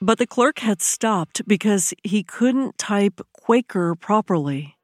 But 0.00 0.18
the 0.18 0.26
clerk 0.26 0.60
had 0.60 0.80
stopped 0.80 1.42
because 1.48 1.92
he 2.04 2.22
couldn't 2.22 2.78
type 2.78 3.20
Quaker 3.32 3.94
properly. 3.96 4.76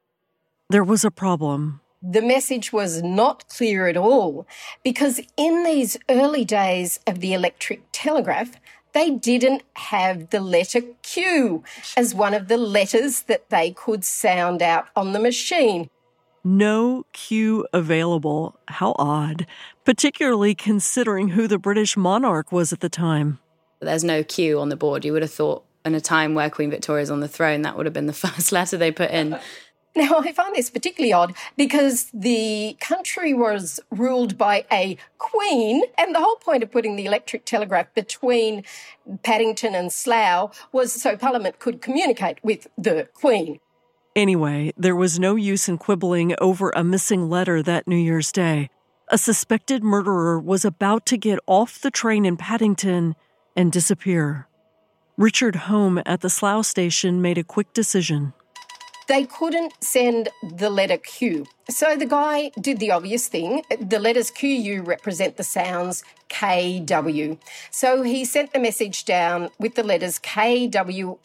There 0.69 0.83
was 0.83 1.05
a 1.05 1.11
problem. 1.11 1.79
The 2.01 2.21
message 2.21 2.73
was 2.73 3.01
not 3.01 3.47
clear 3.47 3.87
at 3.87 3.97
all 3.97 4.45
because 4.83 5.21
in 5.37 5.63
these 5.63 5.97
early 6.09 6.43
days 6.43 6.99
of 7.07 7.19
the 7.19 7.33
electric 7.33 7.81
telegraph, 7.91 8.51
they 8.93 9.09
didn't 9.09 9.63
have 9.73 10.29
the 10.29 10.39
letter 10.39 10.81
Q 11.01 11.63
as 11.97 12.15
one 12.15 12.33
of 12.33 12.47
the 12.47 12.57
letters 12.57 13.23
that 13.23 13.49
they 13.49 13.71
could 13.71 14.03
sound 14.05 14.61
out 14.61 14.87
on 14.95 15.13
the 15.13 15.19
machine. 15.19 15.89
No 16.47 17.07
Q 17.11 17.65
available. 17.73 18.55
How 18.67 18.95
odd, 18.99 19.47
particularly 19.83 20.53
considering 20.53 21.29
who 21.29 21.47
the 21.47 21.57
British 21.57 21.97
monarch 21.97 22.51
was 22.51 22.71
at 22.71 22.81
the 22.81 22.89
time. 22.89 23.39
There's 23.79 24.03
no 24.03 24.23
Q 24.23 24.59
on 24.59 24.69
the 24.69 24.75
board. 24.75 25.03
You 25.03 25.13
would 25.13 25.23
have 25.23 25.31
thought 25.31 25.65
in 25.83 25.95
a 25.95 26.01
time 26.01 26.35
where 26.35 26.51
Queen 26.51 26.69
Victoria's 26.69 27.09
on 27.09 27.19
the 27.19 27.27
throne, 27.27 27.63
that 27.63 27.75
would 27.75 27.87
have 27.87 27.93
been 27.93 28.05
the 28.05 28.13
first 28.27 28.51
letter 28.51 28.77
they 28.77 28.91
put 28.91 29.09
in. 29.09 29.39
Now, 29.97 30.19
I 30.19 30.33
find 30.33 30.53
this 30.53 30.69
particularly 30.69 31.13
odd 31.13 31.33
because 31.55 32.09
the 32.13 32.75
country 32.81 33.33
was 33.33 33.79
ruled 33.89 34.37
by 34.37 34.65
a 34.69 34.97
queen, 35.19 35.83
and 35.97 36.13
the 36.13 36.19
whole 36.19 36.35
point 36.35 36.63
of 36.63 36.71
putting 36.71 36.97
the 36.97 37.05
electric 37.05 37.45
telegraph 37.45 37.93
between 37.93 38.65
Paddington 39.23 39.73
and 39.73 39.93
Slough 39.93 40.67
was 40.73 40.91
so 40.91 41.15
Parliament 41.15 41.59
could 41.59 41.81
communicate 41.81 42.43
with 42.43 42.67
the 42.77 43.07
queen. 43.13 43.61
Anyway, 44.15 44.71
there 44.77 44.95
was 44.95 45.19
no 45.19 45.35
use 45.35 45.67
in 45.67 45.77
quibbling 45.77 46.35
over 46.39 46.69
a 46.69 46.85
missing 46.85 47.29
letter 47.29 47.61
that 47.61 47.85
New 47.85 47.97
Year's 47.97 48.31
Day. 48.31 48.69
A 49.09 49.17
suspected 49.17 49.83
murderer 49.83 50.39
was 50.39 50.63
about 50.63 51.05
to 51.07 51.17
get 51.17 51.37
off 51.47 51.81
the 51.81 51.91
train 51.91 52.25
in 52.25 52.37
Paddington 52.37 53.15
and 53.57 53.73
disappear. 53.73 54.47
Richard 55.17 55.55
Home 55.67 56.01
at 56.05 56.21
the 56.21 56.29
Slough 56.29 56.65
station 56.65 57.21
made 57.21 57.37
a 57.37 57.43
quick 57.43 57.73
decision. 57.73 58.33
They 59.07 59.25
couldn't 59.25 59.73
send 59.81 60.29
the 60.43 60.69
letter 60.69 60.97
Q. 60.97 61.45
So 61.69 61.95
the 61.95 62.05
guy 62.05 62.51
did 62.59 62.79
the 62.79 62.91
obvious 62.91 63.27
thing. 63.27 63.63
The 63.79 63.99
letters 63.99 64.31
QU 64.31 64.81
represent 64.83 65.37
the 65.37 65.43
sounds 65.43 66.03
KW. 66.29 67.37
So 67.71 68.01
he 68.01 68.25
sent 68.25 68.53
the 68.53 68.59
message 68.59 69.05
down 69.05 69.49
with 69.59 69.75
the 69.75 69.83
letters 69.83 70.19
KWAKER. 70.19 71.19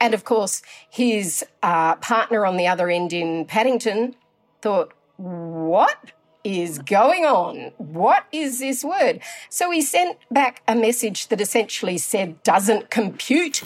And 0.00 0.14
of 0.14 0.24
course, 0.24 0.62
his 0.88 1.44
uh, 1.62 1.96
partner 1.96 2.44
on 2.46 2.56
the 2.56 2.66
other 2.66 2.88
end 2.88 3.12
in 3.12 3.44
Paddington 3.44 4.16
thought, 4.60 4.92
what? 5.16 6.12
is 6.44 6.78
going 6.78 7.24
on? 7.24 7.72
What 7.76 8.24
is 8.32 8.60
this 8.60 8.84
word? 8.84 9.20
So 9.48 9.70
he 9.70 9.82
sent 9.82 10.18
back 10.30 10.62
a 10.66 10.74
message 10.74 11.28
that 11.28 11.40
essentially 11.40 11.98
said, 11.98 12.42
doesn't 12.42 12.90
compute. 12.90 13.62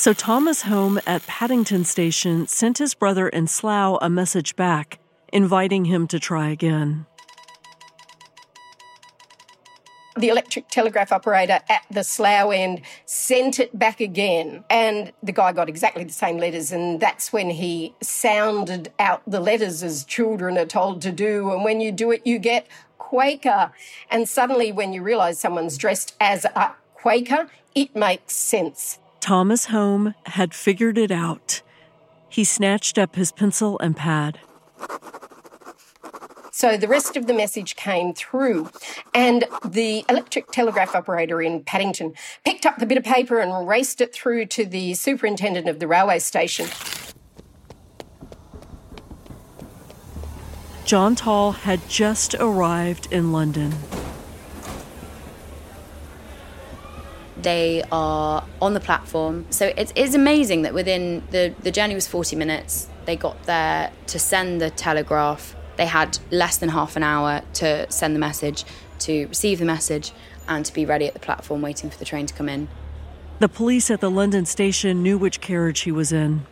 So 0.00 0.14
Thomas 0.14 0.62
Home 0.62 0.98
at 1.06 1.26
Paddington 1.26 1.84
Station 1.84 2.46
sent 2.46 2.78
his 2.78 2.94
brother 2.94 3.28
in 3.28 3.46
Slough 3.46 3.98
a 4.00 4.08
message 4.08 4.56
back, 4.56 4.98
inviting 5.30 5.84
him 5.84 6.06
to 6.06 6.18
try 6.18 6.48
again. 6.48 7.04
The 10.16 10.28
electric 10.28 10.68
telegraph 10.68 11.12
operator 11.12 11.60
at 11.68 11.82
the 11.90 12.02
Slough 12.02 12.50
end 12.50 12.80
sent 13.04 13.60
it 13.60 13.78
back 13.78 14.00
again, 14.00 14.64
and 14.70 15.12
the 15.22 15.32
guy 15.32 15.52
got 15.52 15.68
exactly 15.68 16.04
the 16.04 16.14
same 16.14 16.38
letters, 16.38 16.72
and 16.72 16.98
that's 16.98 17.30
when 17.30 17.50
he 17.50 17.94
sounded 18.00 18.90
out 18.98 19.20
the 19.26 19.38
letters 19.38 19.82
as 19.82 20.06
children 20.06 20.56
are 20.56 20.64
told 20.64 21.02
to 21.02 21.12
do, 21.12 21.52
and 21.52 21.62
when 21.62 21.82
you 21.82 21.92
do 21.92 22.10
it, 22.10 22.26
you 22.26 22.38
get 22.38 22.66
Quaker. 22.96 23.70
And 24.10 24.26
suddenly, 24.26 24.72
when 24.72 24.94
you 24.94 25.02
realise 25.02 25.38
someone's 25.38 25.76
dressed 25.76 26.16
as 26.18 26.46
a 26.46 26.74
Quaker, 26.94 27.50
it 27.74 27.94
makes 27.94 28.34
sense. 28.34 28.98
Thomas 29.20 29.66
Home 29.66 30.14
had 30.26 30.54
figured 30.54 30.98
it 30.98 31.10
out. 31.10 31.62
He 32.28 32.44
snatched 32.44 32.98
up 32.98 33.16
his 33.16 33.32
pencil 33.32 33.78
and 33.80 33.96
pad. 33.96 34.40
So 36.52 36.76
the 36.76 36.88
rest 36.88 37.16
of 37.16 37.26
the 37.26 37.32
message 37.32 37.74
came 37.76 38.12
through, 38.12 38.70
and 39.14 39.44
the 39.64 40.04
electric 40.08 40.50
telegraph 40.50 40.94
operator 40.94 41.40
in 41.40 41.64
Paddington 41.64 42.14
picked 42.44 42.66
up 42.66 42.78
the 42.78 42.86
bit 42.86 42.98
of 42.98 43.04
paper 43.04 43.40
and 43.40 43.66
raced 43.66 44.00
it 44.00 44.12
through 44.12 44.46
to 44.46 44.66
the 44.66 44.94
superintendent 44.94 45.68
of 45.68 45.78
the 45.78 45.86
railway 45.86 46.18
station. 46.18 46.66
John 50.84 51.14
Tawell 51.14 51.52
had 51.52 51.88
just 51.88 52.34
arrived 52.34 53.10
in 53.12 53.32
London. 53.32 53.72
They 57.42 57.82
are 57.90 58.44
on 58.60 58.74
the 58.74 58.80
platform. 58.80 59.46
So 59.50 59.72
it's, 59.76 59.92
it's 59.94 60.14
amazing 60.14 60.62
that 60.62 60.74
within 60.74 61.22
the, 61.30 61.54
the 61.60 61.70
journey 61.70 61.94
was 61.94 62.06
40 62.06 62.36
minutes. 62.36 62.88
They 63.06 63.16
got 63.16 63.42
there 63.44 63.92
to 64.08 64.18
send 64.18 64.60
the 64.60 64.70
telegraph. 64.70 65.56
They 65.76 65.86
had 65.86 66.18
less 66.30 66.58
than 66.58 66.68
half 66.68 66.96
an 66.96 67.02
hour 67.02 67.42
to 67.54 67.90
send 67.90 68.14
the 68.14 68.20
message, 68.20 68.64
to 69.00 69.26
receive 69.26 69.58
the 69.58 69.64
message, 69.64 70.12
and 70.48 70.66
to 70.66 70.72
be 70.72 70.84
ready 70.84 71.06
at 71.06 71.14
the 71.14 71.20
platform 71.20 71.62
waiting 71.62 71.88
for 71.88 71.98
the 71.98 72.04
train 72.04 72.26
to 72.26 72.34
come 72.34 72.48
in. 72.48 72.68
The 73.38 73.48
police 73.48 73.90
at 73.90 74.00
the 74.00 74.10
London 74.10 74.44
station 74.44 75.02
knew 75.02 75.16
which 75.16 75.40
carriage 75.40 75.80
he 75.80 75.92
was 75.92 76.12
in. 76.12 76.46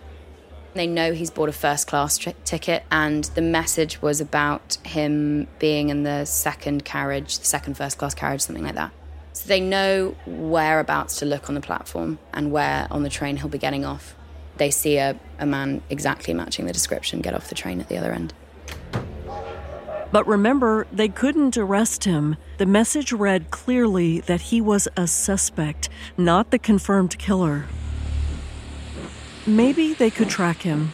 They 0.72 0.86
know 0.86 1.12
he's 1.12 1.30
bought 1.30 1.48
a 1.48 1.52
first 1.52 1.86
class 1.86 2.16
tri- 2.16 2.34
ticket, 2.44 2.84
and 2.90 3.24
the 3.24 3.42
message 3.42 4.00
was 4.00 4.20
about 4.20 4.78
him 4.84 5.48
being 5.58 5.88
in 5.88 6.04
the 6.04 6.24
second 6.24 6.84
carriage, 6.84 7.38
the 7.38 7.44
second 7.44 7.76
first 7.76 7.98
class 7.98 8.14
carriage, 8.14 8.40
something 8.40 8.64
like 8.64 8.76
that. 8.76 8.92
So 9.32 9.48
they 9.48 9.60
know 9.60 10.16
whereabouts 10.26 11.18
to 11.20 11.26
look 11.26 11.48
on 11.48 11.54
the 11.54 11.60
platform 11.60 12.18
and 12.32 12.50
where 12.50 12.88
on 12.90 13.02
the 13.02 13.10
train 13.10 13.36
he'll 13.36 13.48
be 13.48 13.58
getting 13.58 13.84
off. 13.84 14.14
They 14.56 14.70
see 14.70 14.98
a, 14.98 15.18
a 15.38 15.46
man 15.46 15.82
exactly 15.88 16.34
matching 16.34 16.66
the 16.66 16.72
description 16.72 17.20
get 17.20 17.34
off 17.34 17.48
the 17.48 17.54
train 17.54 17.80
at 17.80 17.88
the 17.88 17.96
other 17.96 18.12
end. 18.12 18.34
But 20.10 20.26
remember, 20.26 20.86
they 20.90 21.08
couldn't 21.08 21.58
arrest 21.58 22.04
him. 22.04 22.36
The 22.56 22.66
message 22.66 23.12
read 23.12 23.50
clearly 23.50 24.20
that 24.20 24.40
he 24.40 24.60
was 24.60 24.88
a 24.96 25.06
suspect, 25.06 25.88
not 26.16 26.50
the 26.50 26.58
confirmed 26.58 27.18
killer. 27.18 27.66
Maybe 29.46 29.94
they 29.94 30.10
could 30.10 30.28
track 30.28 30.62
him. 30.62 30.92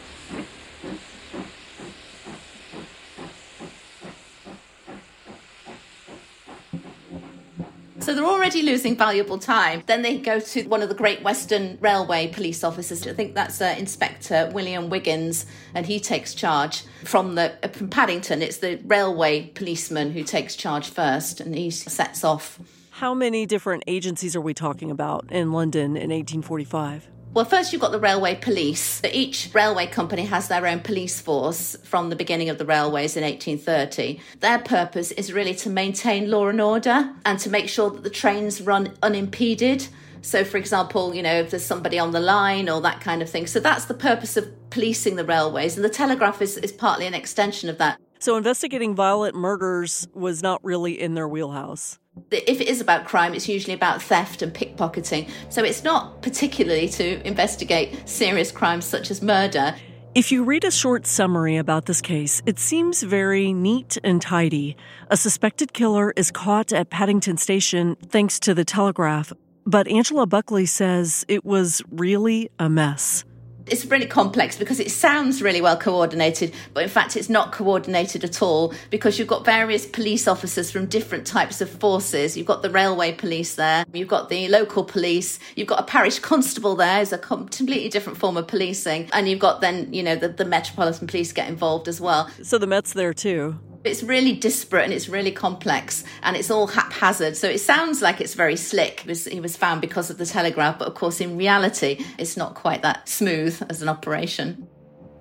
So 8.05 8.13
they're 8.13 8.23
already 8.23 8.61
losing 8.61 8.95
valuable 8.95 9.39
time. 9.39 9.81
Then 9.87 10.03
they 10.03 10.19
go 10.19 10.39
to 10.39 10.67
one 10.67 10.83
of 10.83 10.89
the 10.89 10.93
Great 10.93 11.23
Western 11.23 11.79
Railway 11.81 12.27
police 12.27 12.63
officers. 12.63 13.07
I 13.07 13.13
think 13.13 13.33
that's 13.33 13.59
uh, 13.59 13.73
Inspector 13.79 14.51
William 14.53 14.91
Wiggins, 14.91 15.47
and 15.73 15.87
he 15.87 15.99
takes 15.99 16.35
charge 16.35 16.83
from 17.03 17.33
the 17.33 17.57
uh, 17.63 17.69
from 17.69 17.89
Paddington. 17.89 18.43
It's 18.43 18.57
the 18.57 18.75
railway 18.85 19.47
policeman 19.47 20.11
who 20.11 20.23
takes 20.23 20.55
charge 20.55 20.87
first, 20.87 21.39
and 21.39 21.55
he 21.55 21.71
sets 21.71 22.23
off. 22.23 22.59
How 22.91 23.15
many 23.15 23.47
different 23.47 23.83
agencies 23.87 24.35
are 24.35 24.41
we 24.41 24.53
talking 24.53 24.91
about 24.91 25.31
in 25.31 25.51
London 25.51 25.97
in 25.97 26.11
1845? 26.11 27.09
Well, 27.35 27.43
first 27.43 27.73
you've 27.73 27.81
got 27.81 27.91
the 27.91 27.99
railway 27.99 28.35
police. 28.35 29.01
Each 29.11 29.49
railway 29.53 29.87
company 29.87 30.23
has 30.23 30.47
their 30.47 30.65
own 30.65 30.79
police 30.79 31.19
force 31.19 31.75
from 31.83 32.09
the 32.09 32.15
beginning 32.15 32.47
of 32.47 32.57
the 32.57 32.65
railways 32.65 33.17
in 33.17 33.25
1830. 33.25 34.21
Their 34.39 34.59
purpose 34.59 35.11
is 35.11 35.33
really 35.33 35.53
to 35.55 35.69
maintain 35.69 36.31
law 36.31 36.47
and 36.47 36.61
order 36.61 37.13
and 37.25 37.37
to 37.39 37.49
make 37.49 37.67
sure 37.67 37.89
that 37.89 38.03
the 38.03 38.09
trains 38.09 38.61
run 38.61 38.93
unimpeded. 39.03 39.85
So, 40.21 40.45
for 40.45 40.55
example, 40.55 41.13
you 41.13 41.21
know, 41.21 41.41
if 41.41 41.49
there's 41.49 41.65
somebody 41.65 41.99
on 41.99 42.11
the 42.11 42.21
line 42.21 42.69
or 42.69 42.79
that 42.79 43.01
kind 43.01 43.21
of 43.21 43.29
thing. 43.29 43.47
So, 43.47 43.59
that's 43.59 43.83
the 43.83 43.93
purpose 43.93 44.37
of 44.37 44.69
policing 44.69 45.17
the 45.17 45.25
railways. 45.25 45.75
And 45.75 45.83
the 45.83 45.89
telegraph 45.89 46.41
is, 46.41 46.57
is 46.59 46.71
partly 46.71 47.05
an 47.05 47.13
extension 47.13 47.67
of 47.69 47.77
that. 47.79 47.99
So, 48.19 48.37
investigating 48.37 48.95
violent 48.95 49.35
murders 49.35 50.07
was 50.13 50.41
not 50.41 50.63
really 50.63 51.01
in 51.01 51.15
their 51.15 51.27
wheelhouse 51.27 51.99
if 52.31 52.61
it 52.61 52.67
is 52.67 52.81
about 52.81 53.05
crime, 53.05 53.33
it's 53.33 53.47
usually 53.47 53.73
about 53.73 54.01
theft 54.01 54.41
and 54.41 54.53
pickpocketing. 54.53 55.29
So 55.49 55.63
it's 55.63 55.83
not 55.83 56.21
particularly 56.21 56.89
to 56.89 57.25
investigate 57.27 58.07
serious 58.07 58.51
crimes 58.51 58.85
such 58.85 59.11
as 59.11 59.21
murder. 59.21 59.75
If 60.15 60.31
you 60.31 60.45
read 60.45 60.63
a 60.63 60.71
short 60.71 61.05
summary 61.05 61.57
about 61.57 61.87
this 61.87 61.99
case, 61.99 62.41
it 62.45 62.57
seems 62.57 63.03
very 63.03 63.51
neat 63.51 63.97
and 64.03 64.21
tidy. 64.21 64.77
A 65.09 65.17
suspected 65.17 65.73
killer 65.73 66.13
is 66.15 66.31
caught 66.31 66.71
at 66.71 66.89
Paddington 66.89 67.37
Station 67.37 67.97
thanks 68.07 68.39
to 68.39 68.53
the 68.53 68.63
telegraph, 68.63 69.33
but 69.65 69.87
Angela 69.89 70.25
Buckley 70.25 70.65
says 70.65 71.25
it 71.27 71.43
was 71.43 71.81
really 71.91 72.49
a 72.59 72.69
mess 72.69 73.25
it's 73.67 73.85
really 73.85 74.05
complex 74.05 74.57
because 74.57 74.79
it 74.79 74.91
sounds 74.91 75.41
really 75.41 75.61
well 75.61 75.77
coordinated, 75.77 76.53
but 76.73 76.83
in 76.83 76.89
fact, 76.89 77.15
it's 77.15 77.29
not 77.29 77.51
coordinated 77.51 78.23
at 78.23 78.41
all 78.41 78.73
because 78.89 79.17
you've 79.17 79.27
got 79.27 79.45
various 79.45 79.85
police 79.85 80.27
officers 80.27 80.71
from 80.71 80.85
different 80.85 81.25
types 81.25 81.61
of 81.61 81.69
forces. 81.69 82.37
You've 82.37 82.47
got 82.47 82.61
the 82.61 82.69
railway 82.69 83.13
police 83.13 83.55
there, 83.55 83.85
you've 83.93 84.07
got 84.07 84.29
the 84.29 84.47
local 84.47 84.83
police, 84.83 85.39
you've 85.55 85.67
got 85.67 85.79
a 85.79 85.83
parish 85.83 86.19
constable 86.19 86.75
there, 86.75 87.01
is 87.01 87.13
a 87.13 87.17
completely 87.17 87.89
different 87.89 88.17
form 88.17 88.37
of 88.37 88.47
policing, 88.47 89.09
and 89.13 89.27
you've 89.27 89.39
got 89.39 89.61
then, 89.61 89.91
you 89.93 90.03
know, 90.03 90.15
the, 90.15 90.29
the 90.29 90.45
Metropolitan 90.45 91.07
Police 91.07 91.31
get 91.31 91.49
involved 91.49 91.87
as 91.87 91.99
well. 91.99 92.29
So 92.43 92.57
the 92.57 92.67
Met's 92.67 92.93
there 92.93 93.13
too. 93.13 93.59
It's 93.85 94.03
really 94.03 94.33
disparate 94.33 94.85
and 94.85 94.93
it's 94.93 95.07
really 95.07 95.31
complex 95.31 96.03
and 96.23 96.35
it's 96.35 96.49
all 96.49 96.67
haphazard. 96.67 97.37
So 97.37 97.47
it 97.47 97.59
sounds 97.59 98.01
like 98.01 98.19
it's 98.19 98.33
very 98.33 98.55
slick. 98.55 99.01
He 99.01 99.09
was, 99.09 99.27
was 99.41 99.55
found 99.55 99.81
because 99.81 100.09
of 100.09 100.17
the 100.17 100.25
telegraph, 100.25 100.79
but 100.79 100.87
of 100.87 100.95
course, 100.95 101.21
in 101.21 101.37
reality, 101.37 102.03
it's 102.17 102.35
not 102.35 102.55
quite 102.55 102.81
that 102.81 103.07
smooth 103.07 103.61
as 103.69 103.81
an 103.81 103.89
operation. 103.89 104.67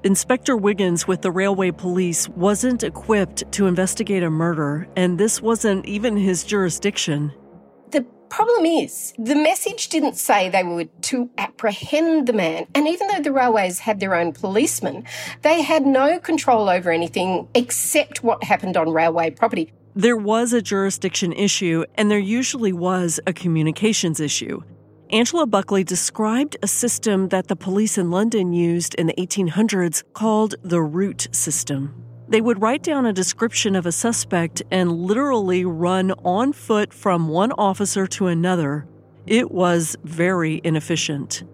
Inspector 0.04 0.54
Wiggins 0.56 1.08
with 1.08 1.22
the 1.22 1.30
railway 1.30 1.70
police 1.70 2.28
wasn't 2.28 2.82
equipped 2.82 3.50
to 3.52 3.66
investigate 3.66 4.22
a 4.22 4.28
murder, 4.28 4.86
and 4.96 5.16
this 5.16 5.40
wasn't 5.40 5.86
even 5.86 6.14
his 6.14 6.44
jurisdiction. 6.44 7.32
Problem 8.34 8.66
is, 8.66 9.14
the 9.16 9.36
message 9.36 9.90
didn't 9.90 10.16
say 10.16 10.48
they 10.48 10.64
were 10.64 10.86
to 11.02 11.30
apprehend 11.38 12.26
the 12.26 12.32
man. 12.32 12.66
And 12.74 12.88
even 12.88 13.06
though 13.06 13.20
the 13.20 13.30
railways 13.30 13.78
had 13.78 14.00
their 14.00 14.16
own 14.16 14.32
policemen, 14.32 15.04
they 15.42 15.62
had 15.62 15.86
no 15.86 16.18
control 16.18 16.68
over 16.68 16.90
anything 16.90 17.46
except 17.54 18.24
what 18.24 18.42
happened 18.42 18.76
on 18.76 18.90
railway 18.90 19.30
property. 19.30 19.72
There 19.94 20.16
was 20.16 20.52
a 20.52 20.60
jurisdiction 20.60 21.32
issue, 21.32 21.84
and 21.94 22.10
there 22.10 22.18
usually 22.18 22.72
was 22.72 23.20
a 23.24 23.32
communications 23.32 24.18
issue. 24.18 24.64
Angela 25.10 25.46
Buckley 25.46 25.84
described 25.84 26.56
a 26.60 26.66
system 26.66 27.28
that 27.28 27.46
the 27.46 27.54
police 27.54 27.96
in 27.96 28.10
London 28.10 28.52
used 28.52 28.96
in 28.96 29.06
the 29.06 29.14
1800s 29.14 30.02
called 30.12 30.56
the 30.60 30.82
route 30.82 31.28
system. 31.30 31.94
They 32.34 32.40
would 32.40 32.60
write 32.60 32.82
down 32.82 33.06
a 33.06 33.12
description 33.12 33.76
of 33.76 33.86
a 33.86 33.92
suspect 33.92 34.60
and 34.68 34.90
literally 34.90 35.64
run 35.64 36.10
on 36.24 36.52
foot 36.52 36.92
from 36.92 37.28
one 37.28 37.52
officer 37.52 38.08
to 38.08 38.26
another. 38.26 38.88
It 39.24 39.52
was 39.52 39.94
very 40.02 40.60
inefficient. 40.64 41.44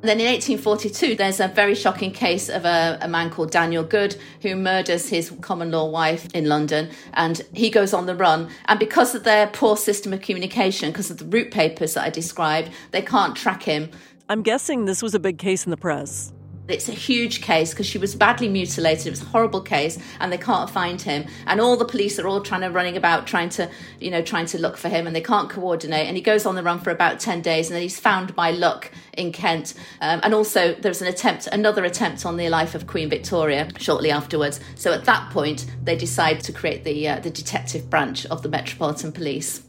Then 0.00 0.20
in 0.20 0.26
1842, 0.26 1.16
there's 1.16 1.38
a 1.38 1.48
very 1.48 1.74
shocking 1.74 2.12
case 2.12 2.48
of 2.48 2.64
a, 2.64 2.96
a, 3.02 3.08
man 3.08 3.28
called 3.28 3.50
Daniel 3.50 3.84
Good 3.84 4.16
who 4.40 4.56
murders 4.56 5.10
his 5.10 5.30
common 5.42 5.70
law 5.70 5.90
wife 5.90 6.26
in 6.32 6.46
London 6.46 6.88
and 7.12 7.42
he 7.52 7.68
goes 7.68 7.92
on 7.92 8.06
the 8.06 8.16
run. 8.16 8.48
And 8.64 8.80
because 8.80 9.14
of 9.14 9.24
their 9.24 9.48
poor 9.48 9.76
system 9.76 10.14
of 10.14 10.22
communication, 10.22 10.92
because 10.92 11.10
of 11.10 11.18
the 11.18 11.26
route 11.26 11.50
papers 11.50 11.92
that 11.92 12.04
I 12.04 12.08
described, 12.08 12.70
they 12.92 13.02
can't 13.02 13.36
track 13.36 13.64
him. 13.64 13.90
I'm 14.30 14.40
guessing 14.40 14.86
this 14.86 15.02
was 15.02 15.14
a 15.14 15.20
big 15.20 15.36
case 15.36 15.66
in 15.66 15.70
the 15.70 15.76
press. 15.76 16.32
It's 16.68 16.88
a 16.88 16.92
huge 16.92 17.42
case 17.42 17.70
because 17.70 17.86
she 17.86 17.98
was 17.98 18.14
badly 18.14 18.48
mutilated. 18.48 19.08
It 19.08 19.10
was 19.10 19.22
a 19.22 19.26
horrible 19.26 19.60
case, 19.60 19.98
and 20.20 20.32
they 20.32 20.38
can't 20.38 20.70
find 20.70 21.02
him. 21.02 21.26
And 21.46 21.60
all 21.60 21.76
the 21.76 21.84
police 21.84 22.20
are 22.20 22.26
all 22.28 22.40
trying 22.40 22.60
to 22.60 22.68
running 22.68 22.96
about, 22.96 23.26
trying 23.26 23.48
to, 23.50 23.68
you 23.98 24.10
know, 24.10 24.22
trying 24.22 24.46
to 24.46 24.58
look 24.58 24.76
for 24.76 24.88
him, 24.88 25.06
and 25.06 25.14
they 25.14 25.20
can't 25.20 25.50
coordinate. 25.50 26.06
And 26.06 26.16
he 26.16 26.22
goes 26.22 26.46
on 26.46 26.54
the 26.54 26.62
run 26.62 26.78
for 26.78 26.90
about 26.90 27.18
ten 27.18 27.42
days, 27.42 27.68
and 27.68 27.74
then 27.74 27.82
he's 27.82 27.98
found 27.98 28.36
by 28.36 28.52
luck 28.52 28.92
in 29.14 29.32
Kent. 29.32 29.74
Um, 30.00 30.20
and 30.22 30.32
also, 30.34 30.74
there's 30.74 31.02
an 31.02 31.08
attempt, 31.08 31.48
another 31.48 31.84
attempt 31.84 32.24
on 32.24 32.36
the 32.36 32.48
life 32.48 32.76
of 32.76 32.86
Queen 32.86 33.10
Victoria 33.10 33.68
shortly 33.78 34.12
afterwards. 34.12 34.60
So 34.76 34.92
at 34.92 35.04
that 35.04 35.30
point, 35.32 35.66
they 35.82 35.96
decide 35.96 36.40
to 36.42 36.52
create 36.52 36.84
the 36.84 37.08
uh, 37.08 37.18
the 37.18 37.30
detective 37.30 37.90
branch 37.90 38.24
of 38.26 38.42
the 38.42 38.48
Metropolitan 38.48 39.10
Police. 39.10 39.62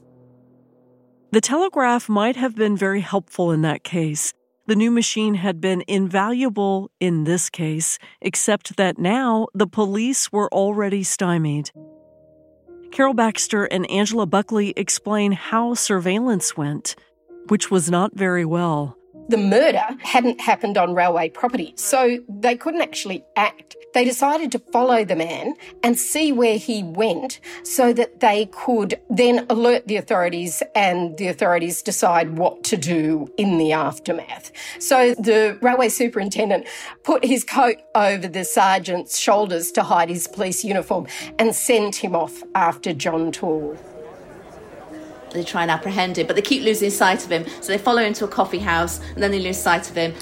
The 1.32 1.41
telegraph 1.41 2.08
might 2.08 2.36
have 2.36 2.56
been 2.56 2.77
very 2.77 3.01
helpful 3.01 3.51
in 3.51 3.63
that 3.63 3.84
case. 3.84 4.32
The 4.65 4.76
new 4.76 4.91
machine 4.91 5.34
had 5.36 5.60
been 5.60 5.84
invaluable 5.89 6.89
in 7.02 7.26
this 7.26 7.49
case, 7.49 7.99
except 8.21 8.78
that 8.78 8.97
now 8.97 9.47
the 9.54 9.67
police 9.67 10.32
were 10.32 10.47
already 10.54 11.04
stymied. 11.04 11.71
Carol 12.89 13.13
Baxter 13.13 13.65
and 13.65 13.89
Angela 13.91 14.26
Buckley 14.26 14.73
explain 14.78 15.34
how 15.34 15.73
surveillance 15.73 16.56
went, 16.56 16.95
which 17.49 17.69
was 17.69 17.91
not 17.91 18.15
very 18.15 18.45
well. 18.45 18.97
The 19.28 19.38
murder 19.38 19.84
hadn't 20.02 20.39
happened 20.39 20.78
on 20.78 20.93
railway 20.93 21.28
property, 21.30 21.73
so 21.76 22.19
they 22.30 22.56
couldn't 22.56 22.82
actually 22.82 23.26
act. 23.36 23.76
They 23.93 24.06
decided 24.06 24.51
to 24.53 24.60
follow 24.60 25.06
the 25.06 25.15
man 25.15 25.56
and 25.84 25.97
see 25.97 26.32
where 26.32 26.58
he 26.58 26.84
went 26.84 27.39
so 27.63 27.93
that 27.93 28.19
they 28.19 28.47
could 28.47 28.99
then 29.10 29.45
alert 29.49 29.88
the 29.88 29.97
authorities 29.97 30.63
and 30.75 31.17
the 31.17 31.27
authorities 31.27 31.82
decide 31.82 32.38
what 32.38 32.63
to 32.65 32.77
do 32.77 33.32
in 33.38 33.58
the 33.58 33.71
aftermath. 33.71 34.51
So 34.79 35.13
the 35.15 35.58
railway 35.62 35.89
superintendent 35.89 36.67
put 37.03 37.23
his 37.23 37.43
coat 37.43 37.77
over 37.93 38.27
the 38.27 38.43
sergeant's 38.43 39.17
shoulders 39.17 39.71
to 39.73 39.84
hide 39.84 40.10
his 40.10 40.27
police 40.27 40.63
uniform 40.63 41.08
and 41.38 41.56
sent 41.56 41.97
him 41.97 42.15
off 42.15 42.41
after 42.56 42.93
John 42.93 43.32
Tawell. 43.32 43.77
They 45.34 45.43
try 45.43 45.63
and 45.63 45.71
apprehend 45.71 46.17
him, 46.17 46.27
but 46.27 46.36
they 46.36 46.43
keep 46.43 46.63
losing 46.63 46.91
sight 46.91 47.23
of 47.23 47.32
him. 47.32 47.45
So 47.62 47.71
they 47.71 47.79
follow 47.79 48.03
him 48.03 48.13
to 48.13 48.25
a 48.25 48.27
coffee 48.27 48.60
house 48.60 48.99
and 49.13 49.23
then 49.23 49.32
they 49.32 49.39
lose 49.39 49.58
sight 49.58 49.89
of 49.89 49.95
him. 49.95 50.13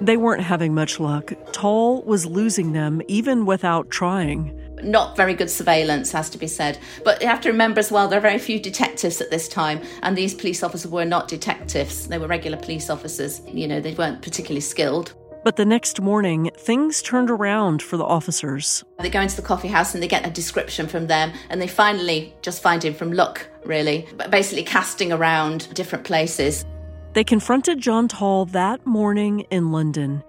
They 0.00 0.16
weren't 0.16 0.42
having 0.42 0.74
much 0.74 0.98
luck. 0.98 1.32
Tawell 1.52 2.02
was 2.02 2.24
losing 2.24 2.72
them 2.72 3.02
even 3.06 3.44
without 3.44 3.90
trying. 3.90 4.56
Not 4.82 5.14
very 5.14 5.34
good 5.34 5.50
surveillance, 5.50 6.10
has 6.12 6.30
to 6.30 6.38
be 6.38 6.46
said. 6.46 6.78
But 7.04 7.20
you 7.20 7.28
have 7.28 7.42
to 7.42 7.50
remember 7.50 7.80
as 7.80 7.92
well, 7.92 8.08
there 8.08 8.18
are 8.18 8.22
very 8.22 8.38
few 8.38 8.58
detectives 8.58 9.20
at 9.20 9.30
this 9.30 9.46
time, 9.46 9.82
and 10.02 10.16
these 10.16 10.32
police 10.32 10.62
officers 10.62 10.90
were 10.90 11.04
not 11.04 11.28
detectives. 11.28 12.08
They 12.08 12.16
were 12.16 12.26
regular 12.26 12.56
police 12.56 12.88
officers. 12.88 13.42
You 13.46 13.68
know, 13.68 13.80
they 13.80 13.92
weren't 13.92 14.22
particularly 14.22 14.62
skilled. 14.62 15.12
But 15.44 15.56
the 15.56 15.66
next 15.66 16.00
morning, 16.00 16.50
things 16.56 17.02
turned 17.02 17.30
around 17.30 17.82
for 17.82 17.98
the 17.98 18.04
officers. 18.04 18.84
They 19.00 19.10
go 19.10 19.20
into 19.20 19.36
the 19.36 19.42
coffee 19.42 19.68
house 19.68 19.94
and 19.94 20.02
they 20.02 20.08
get 20.08 20.26
a 20.26 20.30
description 20.30 20.86
from 20.86 21.08
them, 21.08 21.32
and 21.50 21.60
they 21.60 21.66
finally 21.66 22.34
just 22.40 22.62
find 22.62 22.82
him 22.82 22.94
from 22.94 23.12
luck, 23.12 23.46
really, 23.64 24.06
but 24.16 24.30
basically 24.30 24.64
casting 24.64 25.12
around 25.12 25.72
different 25.74 26.04
places. 26.04 26.64
They 27.12 27.24
confronted 27.24 27.80
John 27.80 28.06
Tawell 28.06 28.44
that 28.46 28.86
morning 28.86 29.40
in 29.50 29.72
London. 29.72 30.22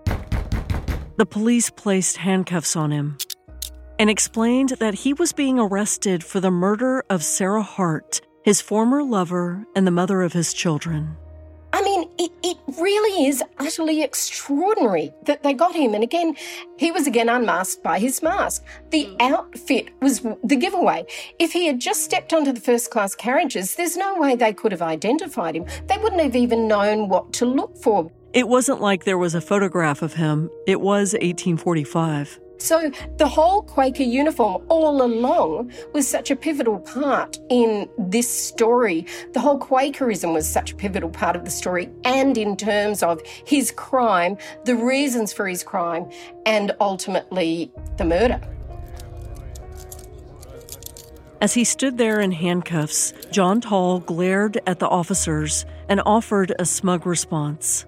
The 1.17 1.27
police 1.27 1.69
placed 1.69 2.17
handcuffs 2.17 2.75
on 2.75 2.89
him 2.89 3.17
and 3.99 4.09
explained 4.09 4.69
that 4.79 4.95
he 4.95 5.13
was 5.13 5.31
being 5.31 5.59
arrested 5.59 6.23
for 6.23 6.39
the 6.39 6.49
murder 6.49 7.03
of 7.07 7.23
Sarah 7.23 7.61
Hart, 7.61 8.21
his 8.43 8.61
former 8.61 9.03
lover 9.03 9.67
and 9.75 9.85
the 9.85 9.91
mother 9.91 10.23
of 10.23 10.33
his 10.33 10.53
children. 10.53 11.15
I 11.81 11.83
mean, 11.83 12.09
it, 12.19 12.31
it 12.43 12.57
really 12.79 13.25
is 13.25 13.43
utterly 13.57 14.03
extraordinary 14.03 15.11
that 15.25 15.41
they 15.41 15.53
got 15.53 15.75
him. 15.75 15.95
And 15.95 16.03
again, 16.03 16.35
he 16.77 16.91
was 16.91 17.07
again 17.07 17.27
unmasked 17.27 17.81
by 17.81 17.97
his 17.97 18.21
mask. 18.21 18.63
The 18.91 19.05
hmm. 19.05 19.15
outfit 19.19 19.89
was 19.99 20.21
the 20.43 20.55
giveaway. 20.55 21.05
If 21.39 21.53
he 21.53 21.65
had 21.65 21.79
just 21.79 22.03
stepped 22.03 22.33
onto 22.33 22.51
the 22.51 22.61
first 22.61 22.91
class 22.91 23.15
carriages, 23.15 23.73
there's 23.73 23.97
no 23.97 24.19
way 24.19 24.35
they 24.35 24.53
could 24.53 24.71
have 24.71 24.83
identified 24.83 25.55
him. 25.55 25.65
They 25.87 25.97
wouldn't 25.97 26.21
have 26.21 26.35
even 26.35 26.67
known 26.67 27.09
what 27.09 27.33
to 27.33 27.47
look 27.47 27.75
for. 27.77 28.11
It 28.31 28.47
wasn't 28.47 28.79
like 28.79 29.03
there 29.03 29.17
was 29.17 29.33
a 29.33 29.41
photograph 29.41 30.03
of 30.03 30.13
him, 30.13 30.51
it 30.67 30.81
was 30.81 31.13
1845. 31.13 32.39
So 32.61 32.91
the 33.17 33.27
whole 33.27 33.63
Quaker 33.63 34.03
uniform 34.03 34.63
all 34.69 35.01
along 35.01 35.71
was 35.93 36.07
such 36.07 36.29
a 36.29 36.35
pivotal 36.35 36.79
part 36.79 37.39
in 37.49 37.89
this 37.97 38.29
story. 38.29 39.07
The 39.33 39.39
whole 39.39 39.57
Quakerism 39.57 40.31
was 40.31 40.47
such 40.47 40.71
a 40.71 40.75
pivotal 40.75 41.09
part 41.09 41.35
of 41.35 41.43
the 41.43 41.49
story, 41.49 41.89
and 42.05 42.37
in 42.37 42.55
terms 42.55 43.01
of 43.01 43.19
his 43.45 43.71
crime, 43.71 44.37
the 44.65 44.75
reasons 44.75 45.33
for 45.33 45.47
his 45.47 45.63
crime, 45.63 46.07
and 46.45 46.71
ultimately 46.79 47.71
the 47.97 48.05
murder. 48.05 48.39
As 51.41 51.55
he 51.55 51.63
stood 51.63 51.97
there 51.97 52.19
in 52.19 52.31
handcuffs, 52.31 53.13
John 53.31 53.61
Tawell 53.61 54.01
glared 54.01 54.61
at 54.67 54.77
the 54.77 54.87
officers 54.87 55.65
and 55.89 55.99
offered 56.05 56.53
a 56.59 56.65
smug 56.65 57.07
response. 57.07 57.87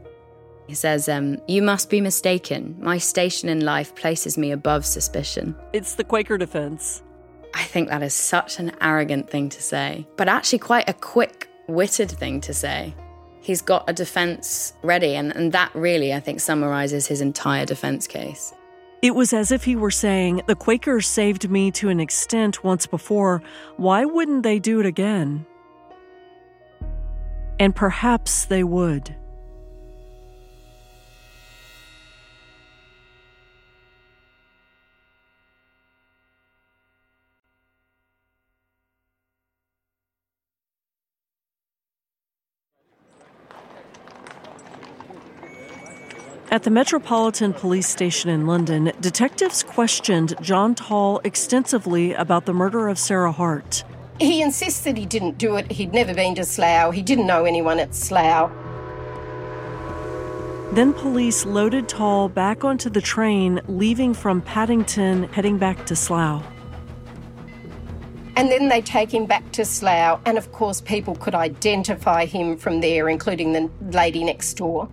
He 0.68 0.76
says, 0.76 1.10
um, 1.10 1.38
You 1.48 1.62
must 1.62 1.90
be 1.90 2.02
mistaken. 2.02 2.78
My 2.80 2.98
station 2.98 3.50
in 3.50 3.66
life 3.66 3.96
places 3.96 4.38
me 4.38 4.52
above 4.52 4.86
suspicion. 4.86 5.56
It's 5.74 5.96
the 5.96 6.04
Quaker 6.04 6.38
defense. 6.38 7.04
I 7.54 7.64
think 7.64 7.90
that 7.90 8.02
is 8.02 8.14
such 8.14 8.60
an 8.60 8.72
arrogant 8.82 9.30
thing 9.30 9.50
to 9.50 9.62
say, 9.62 10.08
but 10.18 10.28
actually 10.28 10.60
quite 10.60 10.90
a 10.90 10.94
quick 10.94 11.50
witted 11.68 12.10
thing 12.12 12.42
to 12.42 12.54
say. 12.54 12.96
He's 13.42 13.62
got 13.62 13.90
a 13.90 13.94
defense 13.94 14.74
ready, 14.84 15.16
and, 15.16 15.36
and 15.36 15.52
that 15.52 15.70
really, 15.76 16.14
I 16.14 16.20
think, 16.20 16.40
summarizes 16.40 17.08
his 17.08 17.22
entire 17.22 17.66
defense 17.66 18.08
case. 18.08 18.54
It 19.02 19.16
was 19.16 19.34
as 19.34 19.52
if 19.52 19.66
he 19.66 19.76
were 19.76 19.92
saying, 19.92 20.44
The 20.48 20.56
Quakers 20.56 21.08
saved 21.08 21.50
me 21.50 21.70
to 21.72 21.90
an 21.90 22.00
extent 22.00 22.64
once 22.64 22.88
before. 22.88 23.44
Why 23.76 24.06
wouldn't 24.06 24.44
they 24.44 24.60
do 24.60 24.80
it 24.80 24.86
again? 24.86 25.46
And 27.60 27.76
perhaps 27.76 28.46
they 28.46 28.64
would. 28.64 29.14
At 46.54 46.62
the 46.62 46.70
Metropolitan 46.70 47.52
Police 47.52 47.88
Station 47.88 48.30
in 48.30 48.46
London, 48.46 48.92
detectives 49.02 49.64
questioned 49.64 50.36
John 50.40 50.76
Tawell 50.76 51.20
extensively 51.24 52.14
about 52.14 52.46
the 52.46 52.54
murder 52.54 52.90
of 52.90 53.00
Sarah 53.00 53.32
Hart. 53.32 53.84
He 54.20 54.44
insists 54.44 54.82
that 54.82 54.96
he 54.96 55.08
didn't 55.08 55.40
do 55.40 55.56
it, 55.56 55.72
he'd 55.72 55.94
never 55.94 56.14
been 56.14 56.36
to 56.36 56.46
Slough, 56.46 56.94
he 56.94 57.02
didn't 57.02 57.26
know 57.26 57.46
anyone 57.46 57.80
at 57.80 57.96
Slough. 57.96 58.52
Then 60.74 60.94
police 60.94 61.44
loaded 61.44 61.90
Tawell 61.90 62.30
back 62.30 62.64
onto 62.64 62.88
the 62.88 63.02
train, 63.02 63.60
leaving 63.68 64.14
from 64.14 64.40
Paddington, 64.40 65.24
heading 65.30 65.58
back 65.58 65.88
to 65.88 65.96
Slough. 65.96 66.46
And 68.36 68.52
then 68.52 68.70
they 68.70 68.82
take 68.82 69.12
him 69.12 69.26
back 69.26 69.52
to 69.54 69.66
Slough, 69.66 70.22
and 70.28 70.38
of 70.38 70.52
course, 70.52 70.82
people 70.82 71.16
could 71.16 71.34
identify 71.34 72.26
him 72.26 72.58
from 72.58 72.80
there, 72.82 73.10
including 73.10 73.54
the 73.54 73.72
lady 73.92 74.24
next 74.24 74.54
door. 74.54 74.88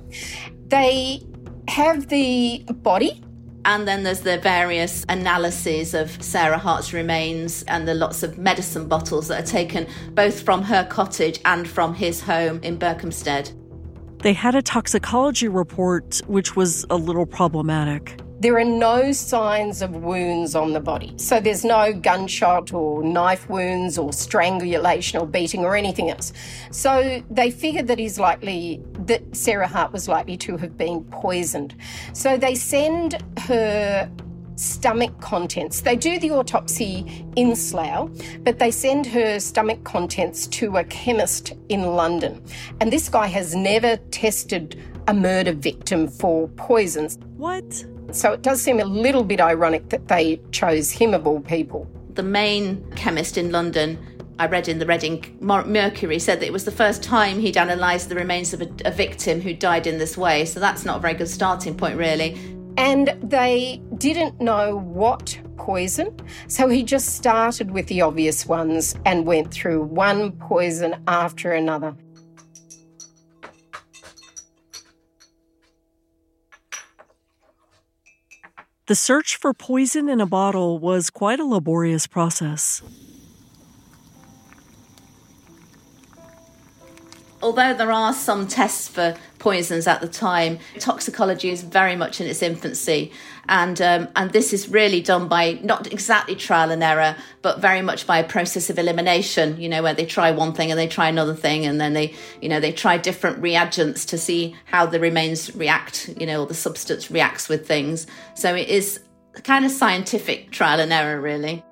They 0.68 1.20
have 1.70 2.08
the 2.08 2.64
body. 2.82 3.22
And 3.64 3.86
then 3.86 4.02
there's 4.02 4.20
the 4.20 4.38
various 4.38 5.04
analyses 5.08 5.94
of 5.94 6.22
Sarah 6.22 6.58
Hart's 6.58 6.92
remains 6.92 7.62
and 7.64 7.86
the 7.86 7.94
lots 7.94 8.22
of 8.22 8.38
medicine 8.38 8.88
bottles 8.88 9.28
that 9.28 9.42
are 9.42 9.46
taken 9.46 9.86
both 10.12 10.42
from 10.42 10.62
her 10.62 10.84
cottage 10.84 11.40
and 11.44 11.68
from 11.68 11.94
his 11.94 12.22
home 12.22 12.60
in 12.62 12.78
Berkhamsted. 12.78 13.52
They 14.22 14.32
had 14.32 14.54
a 14.54 14.62
toxicology 14.62 15.48
report 15.48 16.20
which 16.26 16.56
was 16.56 16.84
a 16.90 16.96
little 16.96 17.26
problematic. 17.26 18.18
There 18.40 18.56
are 18.56 18.64
no 18.64 19.12
signs 19.12 19.82
of 19.82 19.96
wounds 19.96 20.54
on 20.54 20.72
the 20.72 20.80
body. 20.80 21.12
So 21.16 21.40
there's 21.40 21.62
no 21.62 21.92
gunshot 21.92 22.72
or 22.72 23.02
knife 23.02 23.48
wounds 23.50 23.98
or 23.98 24.14
strangulation 24.14 25.20
or 25.20 25.26
beating 25.26 25.62
or 25.62 25.76
anything 25.76 26.10
else. 26.10 26.32
So 26.70 27.22
they 27.30 27.50
figured 27.50 27.86
that 27.88 27.98
he's 27.98 28.18
likely, 28.18 28.82
that 29.00 29.36
Sarah 29.36 29.68
Hart 29.68 29.92
was 29.92 30.08
likely 30.08 30.38
to 30.38 30.56
have 30.56 30.78
been 30.78 31.04
poisoned. 31.04 31.74
So 32.14 32.38
they 32.38 32.54
send 32.54 33.22
her 33.40 34.10
stomach 34.56 35.20
contents. 35.20 35.82
They 35.82 35.96
do 35.96 36.18
the 36.18 36.30
autopsy 36.30 37.26
in 37.36 37.54
Slough, 37.54 38.10
but 38.42 38.58
they 38.58 38.70
send 38.70 39.04
her 39.06 39.38
stomach 39.38 39.84
contents 39.84 40.46
to 40.48 40.78
a 40.78 40.84
chemist 40.84 41.52
in 41.68 41.82
London. 41.82 42.42
And 42.80 42.90
this 42.90 43.10
guy 43.10 43.26
has 43.26 43.54
never 43.54 43.98
tested 44.10 44.82
a 45.08 45.14
murder 45.14 45.52
victim 45.52 46.08
for 46.08 46.48
poisons. 46.48 47.18
What? 47.36 47.84
So 48.12 48.32
it 48.32 48.42
does 48.42 48.60
seem 48.60 48.80
a 48.80 48.84
little 48.84 49.24
bit 49.24 49.40
ironic 49.40 49.88
that 49.90 50.08
they 50.08 50.40
chose 50.50 50.90
him 50.90 51.14
of 51.14 51.26
all 51.26 51.40
people. 51.40 51.88
The 52.14 52.22
main 52.22 52.84
chemist 52.96 53.38
in 53.38 53.52
London, 53.52 53.98
I 54.38 54.46
read 54.46 54.68
in 54.68 54.78
the 54.78 54.86
Reading 54.86 55.36
Mercury, 55.40 56.18
said 56.18 56.40
that 56.40 56.46
it 56.46 56.52
was 56.52 56.64
the 56.64 56.72
first 56.72 57.02
time 57.02 57.38
he'd 57.38 57.56
analysed 57.56 58.08
the 58.08 58.14
remains 58.14 58.52
of 58.52 58.62
a, 58.62 58.68
a 58.84 58.90
victim 58.90 59.40
who 59.40 59.54
died 59.54 59.86
in 59.86 59.98
this 59.98 60.16
way. 60.16 60.44
So 60.44 60.60
that's 60.60 60.84
not 60.84 60.96
a 60.96 61.00
very 61.00 61.14
good 61.14 61.28
starting 61.28 61.76
point, 61.76 61.96
really. 61.96 62.38
And 62.76 63.14
they 63.22 63.82
didn't 63.98 64.40
know 64.40 64.78
what 64.78 65.38
poison, 65.56 66.16
so 66.46 66.68
he 66.68 66.82
just 66.82 67.14
started 67.16 67.70
with 67.70 67.86
the 67.88 68.00
obvious 68.00 68.46
ones 68.46 68.94
and 69.04 69.26
went 69.26 69.52
through 69.52 69.82
one 69.82 70.32
poison 70.32 70.96
after 71.06 71.52
another. 71.52 71.94
The 78.90 78.96
search 78.96 79.36
for 79.36 79.54
poison 79.54 80.08
in 80.08 80.20
a 80.20 80.26
bottle 80.26 80.80
was 80.80 81.10
quite 81.10 81.38
a 81.38 81.44
laborious 81.44 82.08
process. 82.08 82.82
Although 87.40 87.72
there 87.72 87.92
are 87.92 88.12
some 88.12 88.48
tests 88.48 88.88
for 88.88 89.14
poisons 89.38 89.86
at 89.86 90.00
the 90.00 90.08
time, 90.08 90.58
toxicology 90.80 91.50
is 91.50 91.62
very 91.62 91.94
much 91.94 92.20
in 92.20 92.26
its 92.26 92.42
infancy, 92.42 93.12
and 93.48 93.80
um, 93.80 94.08
and 94.16 94.30
this 94.32 94.52
is 94.52 94.68
really 94.68 95.00
done 95.00 95.28
by 95.28 95.58
not 95.62 95.92
exactly 95.92 96.34
trial 96.34 96.70
and 96.70 96.82
error, 96.82 97.16
but 97.42 97.60
very 97.60 97.82
much 97.82 98.06
by 98.06 98.18
a 98.18 98.28
process 98.28 98.70
of 98.70 98.78
elimination. 98.78 99.60
You 99.60 99.68
know, 99.68 99.82
where 99.82 99.94
they 99.94 100.06
try 100.06 100.30
one 100.30 100.52
thing 100.52 100.70
and 100.70 100.78
they 100.78 100.86
try 100.86 101.08
another 101.08 101.34
thing, 101.34 101.66
and 101.66 101.80
then 101.80 101.92
they 101.92 102.14
you 102.40 102.48
know 102.48 102.60
they 102.60 102.72
try 102.72 102.96
different 102.96 103.40
reagents 103.42 104.04
to 104.06 104.18
see 104.18 104.56
how 104.64 104.86
the 104.86 105.00
remains 105.00 105.54
react. 105.54 106.14
You 106.18 106.26
know, 106.26 106.42
or 106.42 106.46
the 106.46 106.54
substance 106.54 107.10
reacts 107.10 107.48
with 107.48 107.66
things. 107.66 108.06
So 108.34 108.54
it 108.54 108.68
is 108.68 109.00
kind 109.42 109.64
of 109.64 109.70
scientific 109.70 110.50
trial 110.50 110.80
and 110.80 110.92
error, 110.92 111.20
really. 111.20 111.64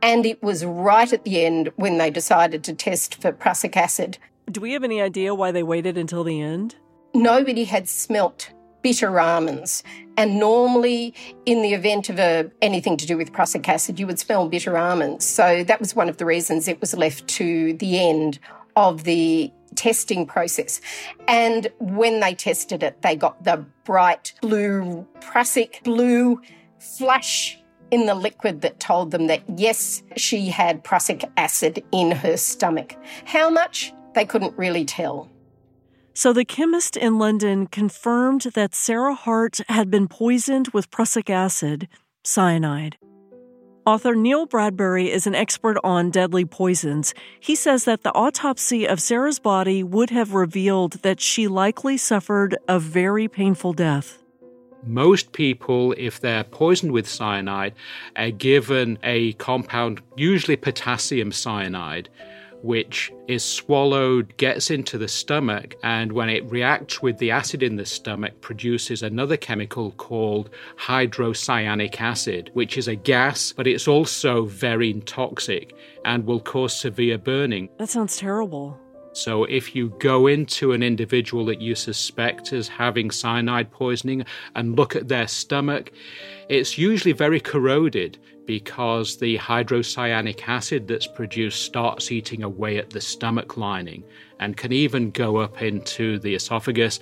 And 0.00 0.26
it 0.26 0.42
was 0.42 0.64
right 0.64 1.12
at 1.12 1.24
the 1.24 1.44
end 1.44 1.70
when 1.76 1.98
they 1.98 2.10
decided 2.10 2.64
to 2.64 2.74
test 2.74 3.22
for 3.22 3.30
prussic 3.30 3.76
acid 3.76 4.18
do 4.50 4.60
we 4.60 4.72
have 4.72 4.84
any 4.84 5.00
idea 5.00 5.34
why 5.34 5.52
they 5.52 5.62
waited 5.62 5.96
until 5.96 6.24
the 6.24 6.40
end? 6.40 6.74
Nobody 7.14 7.64
had 7.64 7.88
smelt 7.88 8.50
bitter 8.82 9.18
almonds. 9.18 9.82
And 10.16 10.38
normally, 10.38 11.14
in 11.46 11.62
the 11.62 11.72
event 11.72 12.08
of 12.10 12.18
a, 12.18 12.50
anything 12.60 12.96
to 12.98 13.06
do 13.06 13.16
with 13.16 13.32
prussic 13.32 13.68
acid, 13.68 13.98
you 13.98 14.06
would 14.06 14.18
smell 14.18 14.48
bitter 14.48 14.76
almonds. 14.76 15.24
So 15.24 15.64
that 15.64 15.80
was 15.80 15.96
one 15.96 16.08
of 16.08 16.18
the 16.18 16.26
reasons 16.26 16.68
it 16.68 16.80
was 16.80 16.94
left 16.94 17.26
to 17.28 17.74
the 17.74 17.98
end 17.98 18.38
of 18.76 19.04
the 19.04 19.50
testing 19.74 20.26
process. 20.26 20.80
And 21.28 21.68
when 21.78 22.20
they 22.20 22.34
tested 22.34 22.82
it, 22.82 23.00
they 23.02 23.16
got 23.16 23.42
the 23.44 23.64
bright 23.84 24.34
blue, 24.42 25.06
prussic 25.20 25.80
blue 25.84 26.42
flash 26.78 27.58
in 27.90 28.06
the 28.06 28.14
liquid 28.14 28.62
that 28.62 28.80
told 28.80 29.10
them 29.10 29.28
that 29.28 29.42
yes, 29.56 30.02
she 30.16 30.48
had 30.48 30.84
prussic 30.84 31.24
acid 31.36 31.82
in 31.92 32.10
her 32.10 32.36
stomach. 32.36 32.96
How 33.24 33.48
much? 33.48 33.92
they 34.14 34.24
couldn't 34.24 34.56
really 34.56 34.84
tell. 34.84 35.28
So 36.14 36.32
the 36.32 36.44
chemist 36.44 36.96
in 36.96 37.18
London 37.18 37.66
confirmed 37.66 38.42
that 38.54 38.74
Sarah 38.74 39.14
Hart 39.14 39.60
had 39.68 39.90
been 39.90 40.08
poisoned 40.08 40.68
with 40.68 40.90
prussic 40.90 41.30
acid, 41.30 41.88
cyanide. 42.22 42.98
Author 43.86 44.14
Neil 44.14 44.46
Bradbury 44.46 45.10
is 45.10 45.26
an 45.26 45.34
expert 45.34 45.76
on 45.82 46.10
deadly 46.10 46.44
poisons. 46.44 47.14
He 47.40 47.56
says 47.56 47.84
that 47.84 48.02
the 48.02 48.14
autopsy 48.14 48.86
of 48.86 49.00
Sarah's 49.00 49.40
body 49.40 49.82
would 49.82 50.10
have 50.10 50.34
revealed 50.34 50.92
that 51.02 51.20
she 51.20 51.48
likely 51.48 51.96
suffered 51.96 52.56
a 52.68 52.78
very 52.78 53.26
painful 53.26 53.72
death. 53.72 54.22
Most 54.84 55.32
people, 55.32 55.94
if 55.96 56.20
they're 56.20 56.44
poisoned 56.44 56.92
with 56.92 57.08
cyanide, 57.08 57.74
are 58.16 58.30
given 58.30 58.98
a 59.02 59.32
compound, 59.34 60.00
usually 60.16 60.56
potassium 60.56 61.32
cyanide, 61.32 62.08
which 62.62 63.12
is 63.28 63.44
swallowed, 63.44 64.36
gets 64.36 64.70
into 64.70 64.98
the 64.98 65.08
stomach, 65.08 65.74
and 65.82 66.12
when 66.12 66.28
it 66.28 66.50
reacts 66.50 67.02
with 67.02 67.18
the 67.18 67.30
acid 67.30 67.62
in 67.62 67.76
the 67.76 67.86
stomach, 67.86 68.40
produces 68.40 69.02
another 69.02 69.36
chemical 69.36 69.92
called 69.92 70.50
hydrocyanic 70.76 72.00
acid, 72.00 72.50
which 72.54 72.78
is 72.78 72.88
a 72.88 72.94
gas, 72.94 73.52
but 73.52 73.66
it's 73.66 73.88
also 73.88 74.44
very 74.46 74.92
toxic 75.00 75.74
and 76.04 76.24
will 76.26 76.40
cause 76.40 76.78
severe 76.78 77.18
burning. 77.18 77.68
That 77.78 77.88
sounds 77.88 78.16
terrible. 78.16 78.78
So, 79.14 79.44
if 79.44 79.76
you 79.76 79.90
go 79.98 80.26
into 80.26 80.72
an 80.72 80.82
individual 80.82 81.44
that 81.46 81.60
you 81.60 81.74
suspect 81.74 82.52
as 82.54 82.66
having 82.66 83.10
cyanide 83.10 83.70
poisoning 83.70 84.24
and 84.54 84.74
look 84.74 84.96
at 84.96 85.08
their 85.08 85.28
stomach, 85.28 85.92
it's 86.48 86.78
usually 86.78 87.12
very 87.12 87.38
corroded 87.38 88.18
because 88.46 89.18
the 89.18 89.38
hydrocyanic 89.38 90.46
acid 90.48 90.88
that's 90.88 91.06
produced 91.06 91.62
starts 91.62 92.10
eating 92.10 92.42
away 92.42 92.78
at 92.78 92.90
the 92.90 93.00
stomach 93.00 93.56
lining 93.56 94.04
and 94.40 94.56
can 94.56 94.72
even 94.72 95.10
go 95.10 95.36
up 95.36 95.62
into 95.62 96.18
the 96.18 96.34
esophagus 96.34 96.98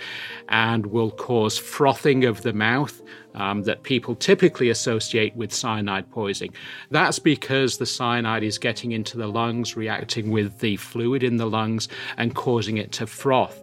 and 0.48 0.86
will 0.86 1.10
cause 1.10 1.58
frothing 1.58 2.24
of 2.24 2.42
the 2.42 2.52
mouth 2.52 3.00
um, 3.34 3.62
that 3.62 3.82
people 3.82 4.14
typically 4.14 4.68
associate 4.68 5.34
with 5.36 5.52
cyanide 5.52 6.10
poisoning. 6.10 6.52
That's 6.90 7.18
because 7.18 7.78
the 7.78 7.86
cyanide 7.86 8.42
is 8.42 8.58
getting 8.58 8.92
into 8.92 9.16
the 9.16 9.28
lungs, 9.28 9.76
reacting 9.76 10.30
with 10.30 10.58
the 10.58 10.76
fluid 10.76 11.22
in 11.22 11.36
the 11.36 11.46
lungs, 11.46 11.88
and 12.16 12.34
causing 12.34 12.76
it 12.76 12.92
to 12.92 13.06
froth. 13.06 13.62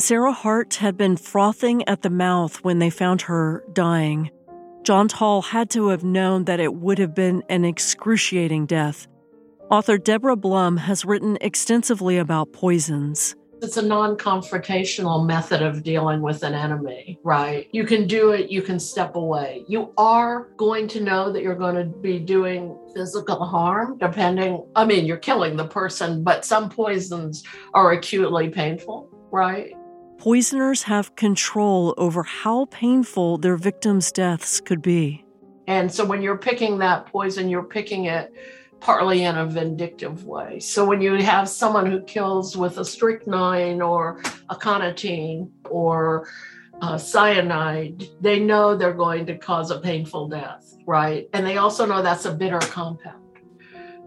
Sarah 0.00 0.32
Hart 0.32 0.76
had 0.76 0.96
been 0.96 1.16
frothing 1.16 1.86
at 1.86 2.02
the 2.02 2.10
mouth 2.10 2.64
when 2.64 2.78
they 2.78 2.88
found 2.88 3.20
her 3.22 3.62
dying. 3.72 4.30
John 4.82 5.08
Tawell 5.08 5.42
had 5.42 5.68
to 5.70 5.88
have 5.88 6.04
known 6.04 6.44
that 6.44 6.58
it 6.58 6.74
would 6.74 6.98
have 6.98 7.14
been 7.14 7.42
an 7.50 7.64
excruciating 7.66 8.66
death. 8.66 9.06
Author 9.70 9.98
Deborah 9.98 10.36
Blum 10.36 10.78
has 10.78 11.04
written 11.04 11.36
extensively 11.42 12.16
about 12.16 12.52
poisons. 12.52 13.36
It's 13.62 13.76
a 13.76 13.82
non 13.82 14.16
confrontational 14.16 15.26
method 15.26 15.60
of 15.60 15.82
dealing 15.82 16.22
with 16.22 16.42
an 16.42 16.54
enemy, 16.54 17.20
right? 17.22 17.68
You 17.72 17.84
can 17.84 18.06
do 18.06 18.30
it, 18.30 18.50
you 18.50 18.62
can 18.62 18.80
step 18.80 19.16
away. 19.16 19.64
You 19.68 19.92
are 19.98 20.48
going 20.56 20.88
to 20.88 21.00
know 21.00 21.30
that 21.30 21.42
you're 21.42 21.54
going 21.54 21.74
to 21.74 21.84
be 21.84 22.18
doing 22.18 22.74
physical 22.94 23.44
harm, 23.44 23.98
depending. 23.98 24.66
I 24.74 24.86
mean, 24.86 25.04
you're 25.04 25.18
killing 25.18 25.56
the 25.56 25.68
person, 25.68 26.24
but 26.24 26.46
some 26.46 26.70
poisons 26.70 27.44
are 27.74 27.92
acutely 27.92 28.48
painful, 28.48 29.10
right? 29.30 29.74
Poisoners 30.20 30.82
have 30.82 31.16
control 31.16 31.94
over 31.96 32.22
how 32.22 32.66
painful 32.66 33.38
their 33.38 33.56
victims' 33.56 34.12
deaths 34.12 34.60
could 34.60 34.82
be. 34.82 35.24
And 35.66 35.90
so 35.90 36.04
when 36.04 36.20
you're 36.20 36.36
picking 36.36 36.76
that 36.78 37.06
poison, 37.06 37.48
you're 37.48 37.64
picking 37.64 38.04
it 38.04 38.30
partly 38.80 39.24
in 39.24 39.38
a 39.38 39.46
vindictive 39.46 40.26
way. 40.26 40.60
So 40.60 40.84
when 40.84 41.00
you 41.00 41.14
have 41.14 41.48
someone 41.48 41.86
who 41.90 42.02
kills 42.02 42.54
with 42.54 42.76
a 42.76 42.84
strychnine 42.84 43.80
or 43.80 44.20
a 44.50 44.54
aconitine 44.54 45.50
or 45.70 46.28
uh, 46.82 46.98
cyanide, 46.98 48.04
they 48.20 48.40
know 48.40 48.76
they're 48.76 48.92
going 48.92 49.24
to 49.24 49.38
cause 49.38 49.70
a 49.70 49.80
painful 49.80 50.28
death, 50.28 50.74
right? 50.86 51.30
And 51.32 51.46
they 51.46 51.56
also 51.56 51.86
know 51.86 52.02
that's 52.02 52.26
a 52.26 52.34
bitter 52.34 52.58
compound. 52.58 53.16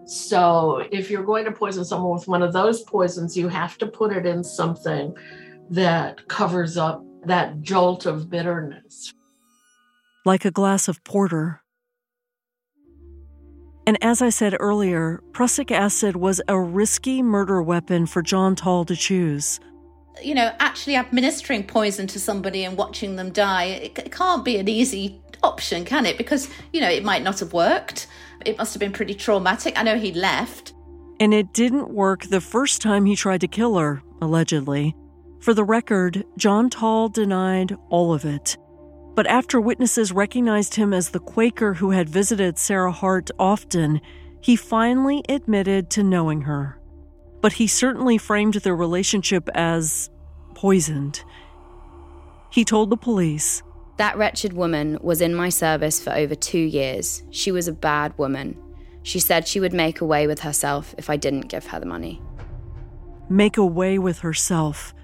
So 0.06 0.84
if 0.92 1.10
you're 1.10 1.24
going 1.24 1.44
to 1.46 1.52
poison 1.52 1.84
someone 1.84 2.12
with 2.12 2.28
one 2.28 2.42
of 2.42 2.52
those 2.52 2.82
poisons, 2.82 3.36
you 3.36 3.48
have 3.48 3.78
to 3.78 3.86
put 3.86 4.12
it 4.12 4.26
in 4.26 4.44
something 4.44 5.16
that 5.70 6.28
covers 6.28 6.76
up 6.76 7.04
that 7.26 7.60
jolt 7.62 8.06
of 8.06 8.28
bitterness. 8.30 9.12
Like 10.24 10.44
a 10.44 10.50
glass 10.50 10.88
of 10.88 11.02
porter. 11.04 11.62
And 13.86 14.02
as 14.02 14.22
I 14.22 14.30
said 14.30 14.56
earlier, 14.60 15.22
prussic 15.32 15.70
acid 15.70 16.16
was 16.16 16.40
a 16.48 16.58
risky 16.58 17.22
murder 17.22 17.62
weapon 17.62 18.06
for 18.06 18.22
John 18.22 18.56
Tawell 18.56 18.86
to 18.86 18.96
choose. 18.96 19.60
You 20.22 20.34
know, 20.34 20.52
actually 20.58 20.96
administering 20.96 21.64
poison 21.64 22.06
to 22.06 22.20
somebody 22.20 22.64
and 22.64 22.76
watching 22.78 23.16
them 23.16 23.30
die, 23.30 23.64
it 23.64 24.12
can't 24.12 24.44
be 24.44 24.56
an 24.56 24.68
easy 24.68 25.20
option, 25.42 25.84
can 25.84 26.06
it? 26.06 26.16
Because, 26.16 26.48
you 26.72 26.80
know, 26.80 26.88
it 26.88 27.04
might 27.04 27.22
not 27.22 27.40
have 27.40 27.52
worked. 27.52 28.06
It 28.46 28.56
must 28.56 28.72
have 28.72 28.80
been 28.80 28.92
pretty 28.92 29.14
traumatic. 29.14 29.78
I 29.78 29.82
know 29.82 29.98
he 29.98 30.12
left. 30.12 30.72
And 31.20 31.34
it 31.34 31.52
didn't 31.52 31.90
work 31.90 32.24
the 32.24 32.40
first 32.40 32.80
time 32.80 33.04
he 33.04 33.16
tried 33.16 33.42
to 33.42 33.48
kill 33.48 33.76
her, 33.76 34.02
allegedly. 34.22 34.96
For 35.44 35.52
the 35.52 35.62
record, 35.62 36.24
John 36.38 36.70
Tawell 36.70 37.10
denied 37.10 37.76
all 37.90 38.14
of 38.14 38.24
it. 38.24 38.56
But 39.14 39.26
after 39.26 39.60
witnesses 39.60 40.10
recognized 40.10 40.74
him 40.74 40.94
as 40.94 41.10
the 41.10 41.20
Quaker 41.20 41.74
who 41.74 41.90
had 41.90 42.08
visited 42.08 42.56
Sarah 42.56 42.90
Hart 42.90 43.30
often, 43.38 44.00
he 44.40 44.56
finally 44.56 45.22
admitted 45.28 45.90
to 45.90 46.02
knowing 46.02 46.40
her. 46.40 46.80
But 47.42 47.52
he 47.52 47.66
certainly 47.66 48.16
framed 48.16 48.54
their 48.54 48.74
relationship 48.74 49.50
as 49.54 50.08
poisoned. 50.54 51.22
He 52.48 52.64
told 52.64 52.88
the 52.88 52.96
police 52.96 53.62
That 53.98 54.16
wretched 54.16 54.54
woman 54.54 54.96
was 55.02 55.20
in 55.20 55.34
my 55.34 55.50
service 55.50 56.02
for 56.02 56.14
over 56.14 56.34
two 56.34 56.56
years. 56.56 57.22
She 57.28 57.52
was 57.52 57.68
a 57.68 57.72
bad 57.74 58.16
woman. 58.16 58.56
She 59.02 59.20
said 59.20 59.46
she 59.46 59.60
would 59.60 59.74
make 59.74 60.00
away 60.00 60.26
with 60.26 60.40
herself 60.40 60.94
if 60.96 61.10
I 61.10 61.18
didn't 61.18 61.48
give 61.48 61.66
her 61.66 61.80
the 61.80 61.84
money. 61.84 62.22
Make 63.28 63.58
away 63.58 63.98
with 63.98 64.20
herself. 64.20 64.94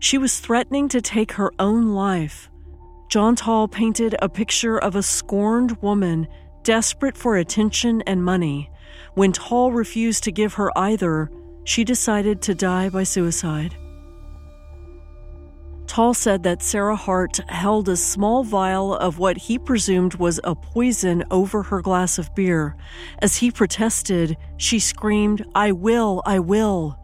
She 0.00 0.16
was 0.16 0.40
threatening 0.40 0.88
to 0.88 1.02
take 1.02 1.32
her 1.32 1.52
own 1.58 1.94
life. 1.94 2.50
John 3.10 3.36
Tawell 3.36 3.68
painted 3.68 4.16
a 4.20 4.28
picture 4.28 4.78
of 4.78 4.96
a 4.96 5.02
scorned 5.02 5.80
woman 5.82 6.26
desperate 6.62 7.16
for 7.16 7.36
attention 7.36 8.02
and 8.06 8.24
money. 8.24 8.70
When 9.14 9.32
Tawell 9.32 9.72
refused 9.72 10.24
to 10.24 10.32
give 10.32 10.54
her 10.54 10.76
either, 10.76 11.30
she 11.64 11.84
decided 11.84 12.40
to 12.42 12.54
die 12.54 12.88
by 12.88 13.02
suicide. 13.02 13.76
Tawell 15.86 16.14
said 16.14 16.44
that 16.44 16.62
Sarah 16.62 16.96
Hart 16.96 17.40
held 17.48 17.88
a 17.88 17.96
small 17.96 18.44
vial 18.44 18.94
of 18.94 19.18
what 19.18 19.36
he 19.36 19.58
presumed 19.58 20.14
was 20.14 20.40
a 20.44 20.54
poison 20.54 21.24
over 21.30 21.64
her 21.64 21.82
glass 21.82 22.16
of 22.16 22.32
beer. 22.34 22.76
As 23.18 23.36
he 23.36 23.50
protested, 23.50 24.36
she 24.56 24.78
screamed, 24.78 25.44
I 25.54 25.72
will, 25.72 26.22
I 26.24 26.38
will. 26.38 26.99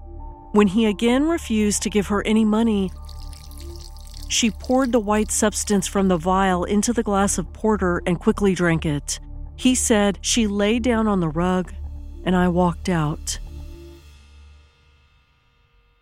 When 0.56 0.68
he 0.68 0.86
again 0.86 1.28
refused 1.28 1.82
to 1.82 1.90
give 1.90 2.06
her 2.06 2.26
any 2.26 2.42
money, 2.42 2.90
she 4.30 4.50
poured 4.50 4.90
the 4.90 4.98
white 4.98 5.30
substance 5.30 5.86
from 5.86 6.08
the 6.08 6.16
vial 6.16 6.64
into 6.64 6.94
the 6.94 7.02
glass 7.02 7.36
of 7.36 7.52
porter 7.52 8.00
and 8.06 8.18
quickly 8.18 8.54
drank 8.54 8.86
it. 8.86 9.20
He 9.56 9.74
said 9.74 10.18
she 10.22 10.46
lay 10.46 10.78
down 10.78 11.08
on 11.08 11.20
the 11.20 11.28
rug 11.28 11.74
and 12.24 12.34
I 12.34 12.48
walked 12.48 12.88
out. 12.88 13.38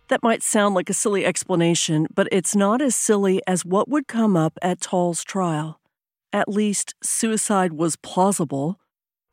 That 0.07 0.23
might 0.23 0.41
sound 0.41 0.73
like 0.73 0.89
a 0.89 0.93
silly 0.93 1.25
explanation, 1.25 2.07
but 2.15 2.29
it's 2.31 2.55
not 2.55 2.81
as 2.81 2.95
silly 2.95 3.41
as 3.45 3.65
what 3.65 3.89
would 3.89 4.07
come 4.07 4.37
up 4.37 4.57
at 4.61 4.79
Tawell's 4.79 5.25
trial. 5.25 5.81
At 6.31 6.47
least, 6.47 6.95
suicide 7.03 7.73
was 7.73 7.97
plausible. 7.97 8.79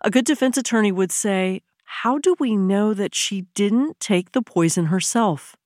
A 0.00 0.10
good 0.10 0.24
defense 0.24 0.56
attorney 0.56 0.90
would 0.90 1.12
say, 1.12 1.62
How 2.00 2.18
do 2.18 2.34
we 2.38 2.56
know 2.56 2.94
that 2.94 3.14
she 3.14 3.42
didn't 3.54 4.00
take 4.00 4.32
the 4.32 4.42
poison 4.42 4.86
herself? 4.86 5.56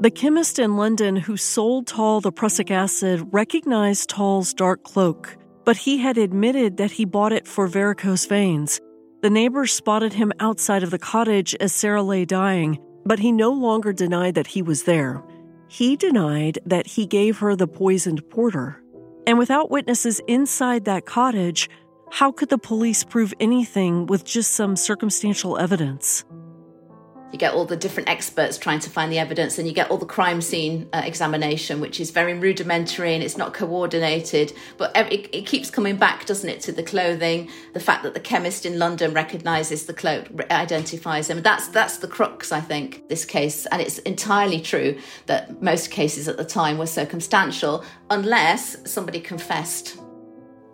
The 0.00 0.10
chemist 0.10 0.58
in 0.58 0.76
London 0.76 1.16
who 1.16 1.36
sold 1.36 1.86
Tawell 1.86 2.20
the 2.20 2.32
prussic 2.32 2.70
acid 2.70 3.28
recognized 3.32 4.10
Tawell's 4.10 4.54
dark 4.54 4.84
cloak, 4.84 5.36
but 5.64 5.76
he 5.76 5.98
had 5.98 6.16
admitted 6.16 6.76
that 6.76 6.92
he 6.92 7.04
bought 7.04 7.32
it 7.32 7.46
for 7.46 7.66
varicose 7.66 8.26
veins 8.26 8.80
the 9.20 9.30
neighbors 9.30 9.72
spotted 9.72 10.12
him 10.12 10.32
outside 10.38 10.84
of 10.84 10.92
the 10.92 10.98
cottage 10.98 11.52
as 11.58 11.72
Sarah 11.72 12.04
lay 12.04 12.24
dying, 12.24 12.78
but 13.04 13.18
he 13.18 13.32
no 13.32 13.50
longer 13.50 13.92
denied 13.92 14.36
that 14.36 14.46
he 14.46 14.62
was 14.62 14.84
there. 14.84 15.24
He 15.66 15.96
denied 15.96 16.60
that 16.64 16.86
he 16.86 17.04
gave 17.04 17.38
her 17.38 17.56
the 17.56 17.66
poisoned 17.66 18.28
porter. 18.30 18.80
And 19.26 19.36
without 19.36 19.72
witnesses 19.72 20.20
inside 20.28 20.84
that 20.84 21.04
cottage, 21.04 21.68
how 22.10 22.32
could 22.32 22.48
the 22.48 22.58
police 22.58 23.04
prove 23.04 23.34
anything 23.40 24.06
with 24.06 24.24
just 24.24 24.52
some 24.52 24.76
circumstantial 24.76 25.58
evidence? 25.58 26.24
You 27.32 27.38
get 27.38 27.52
all 27.52 27.66
the 27.66 27.76
different 27.76 28.08
experts 28.08 28.56
trying 28.56 28.80
to 28.80 28.88
find 28.88 29.12
the 29.12 29.18
evidence, 29.18 29.58
and 29.58 29.68
you 29.68 29.74
get 29.74 29.90
all 29.90 29.98
the 29.98 30.06
crime 30.06 30.40
scene 30.40 30.88
uh, 30.94 31.02
examination, 31.04 31.78
which 31.78 32.00
is 32.00 32.10
very 32.10 32.32
rudimentary 32.32 33.12
and 33.12 33.22
it's 33.22 33.36
not 33.36 33.52
coordinated. 33.52 34.54
But 34.78 34.96
it, 34.96 35.28
it, 35.34 35.44
keeps 35.44 35.70
coming 35.70 35.98
back, 35.98 36.24
doesn't 36.24 36.48
it, 36.48 36.62
to 36.62 36.72
the 36.72 36.82
clothing, 36.82 37.50
the 37.74 37.80
fact 37.80 38.02
that 38.04 38.14
the 38.14 38.20
chemist 38.20 38.64
in 38.64 38.78
London 38.78 39.12
recognises 39.12 39.84
the 39.84 39.92
cloak, 39.92 40.26
identifies 40.50 41.28
him. 41.28 41.42
That's 41.42 41.68
that's 41.68 41.98
the 41.98 42.08
crux, 42.08 42.50
I 42.50 42.62
think, 42.62 43.08
this 43.10 43.26
case, 43.26 43.66
and 43.66 43.82
it's 43.82 43.98
entirely 43.98 44.60
true 44.62 44.98
that 45.26 45.62
most 45.62 45.90
cases 45.90 46.28
at 46.28 46.38
the 46.38 46.46
time 46.46 46.78
were 46.78 46.86
circumstantial, 46.86 47.84
unless 48.08 48.90
somebody 48.90 49.20
confessed. 49.20 49.98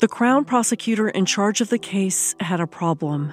The 0.05 0.09
Crown 0.09 0.45
prosecutor 0.45 1.09
in 1.09 1.25
charge 1.25 1.62
of 1.62 1.71
the 1.71 1.79
case 1.79 2.35
had 2.38 2.61
a 2.61 2.67
problem. 2.67 3.33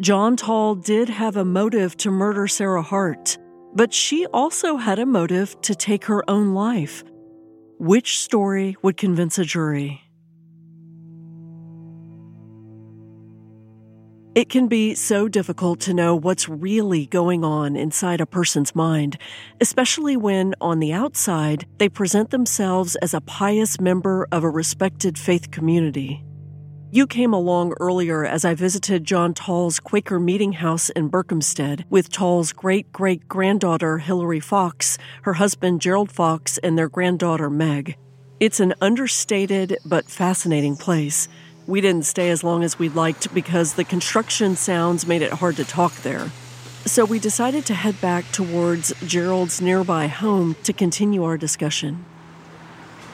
John 0.00 0.34
Tawell 0.34 0.76
did 0.76 1.10
have 1.10 1.36
a 1.36 1.44
motive 1.44 1.94
to 1.98 2.10
murder 2.10 2.48
Sarah 2.48 2.80
Hart, 2.80 3.36
but 3.74 3.92
she 3.92 4.24
also 4.32 4.78
had 4.78 4.98
a 4.98 5.04
motive 5.04 5.60
to 5.60 5.74
take 5.74 6.06
her 6.06 6.24
own 6.26 6.54
life. 6.54 7.04
Which 7.78 8.18
story 8.18 8.78
would 8.80 8.96
convince 8.96 9.38
a 9.38 9.44
jury? 9.44 10.05
It 14.36 14.50
can 14.50 14.68
be 14.68 14.94
so 14.94 15.28
difficult 15.28 15.80
to 15.80 15.94
know 15.94 16.14
what's 16.14 16.46
really 16.46 17.06
going 17.06 17.42
on 17.42 17.74
inside 17.74 18.20
a 18.20 18.26
person's 18.26 18.74
mind, 18.74 19.16
especially 19.62 20.14
when, 20.14 20.54
on 20.60 20.78
the 20.78 20.92
outside, 20.92 21.64
they 21.78 21.88
present 21.88 22.28
themselves 22.28 22.96
as 22.96 23.14
a 23.14 23.22
pious 23.22 23.80
member 23.80 24.28
of 24.30 24.44
a 24.44 24.50
respected 24.50 25.16
faith 25.16 25.50
community. 25.50 26.22
You 26.90 27.06
came 27.06 27.32
along 27.32 27.76
earlier 27.80 28.26
as 28.26 28.44
I 28.44 28.52
visited 28.52 29.04
John 29.04 29.32
Tawell's 29.32 29.80
Quaker 29.80 30.20
Meeting 30.20 30.52
House 30.52 30.90
in 30.90 31.08
Berkhamsted 31.08 31.86
with 31.88 32.12
Tawell's 32.12 32.52
great 32.52 32.92
great 32.92 33.26
granddaughter 33.28 33.96
Hilary 33.96 34.40
Fox, 34.40 34.98
her 35.22 35.32
husband 35.32 35.80
Gerald 35.80 36.12
Fox, 36.12 36.58
and 36.58 36.76
their 36.76 36.90
granddaughter 36.90 37.48
Meg. 37.48 37.96
It's 38.38 38.60
an 38.60 38.74
understated 38.82 39.78
but 39.86 40.10
fascinating 40.10 40.76
place. 40.76 41.26
We 41.66 41.80
didn't 41.80 42.04
stay 42.04 42.30
as 42.30 42.44
long 42.44 42.62
as 42.62 42.78
we'd 42.78 42.94
liked 42.94 43.34
because 43.34 43.74
the 43.74 43.82
construction 43.82 44.54
sounds 44.54 45.04
made 45.04 45.20
it 45.20 45.32
hard 45.32 45.56
to 45.56 45.64
talk 45.64 45.92
there. 46.02 46.30
So 46.84 47.04
we 47.04 47.18
decided 47.18 47.66
to 47.66 47.74
head 47.74 48.00
back 48.00 48.30
towards 48.30 48.92
Gerald's 49.04 49.60
nearby 49.60 50.06
home 50.06 50.54
to 50.62 50.72
continue 50.72 51.24
our 51.24 51.36
discussion. 51.36 52.04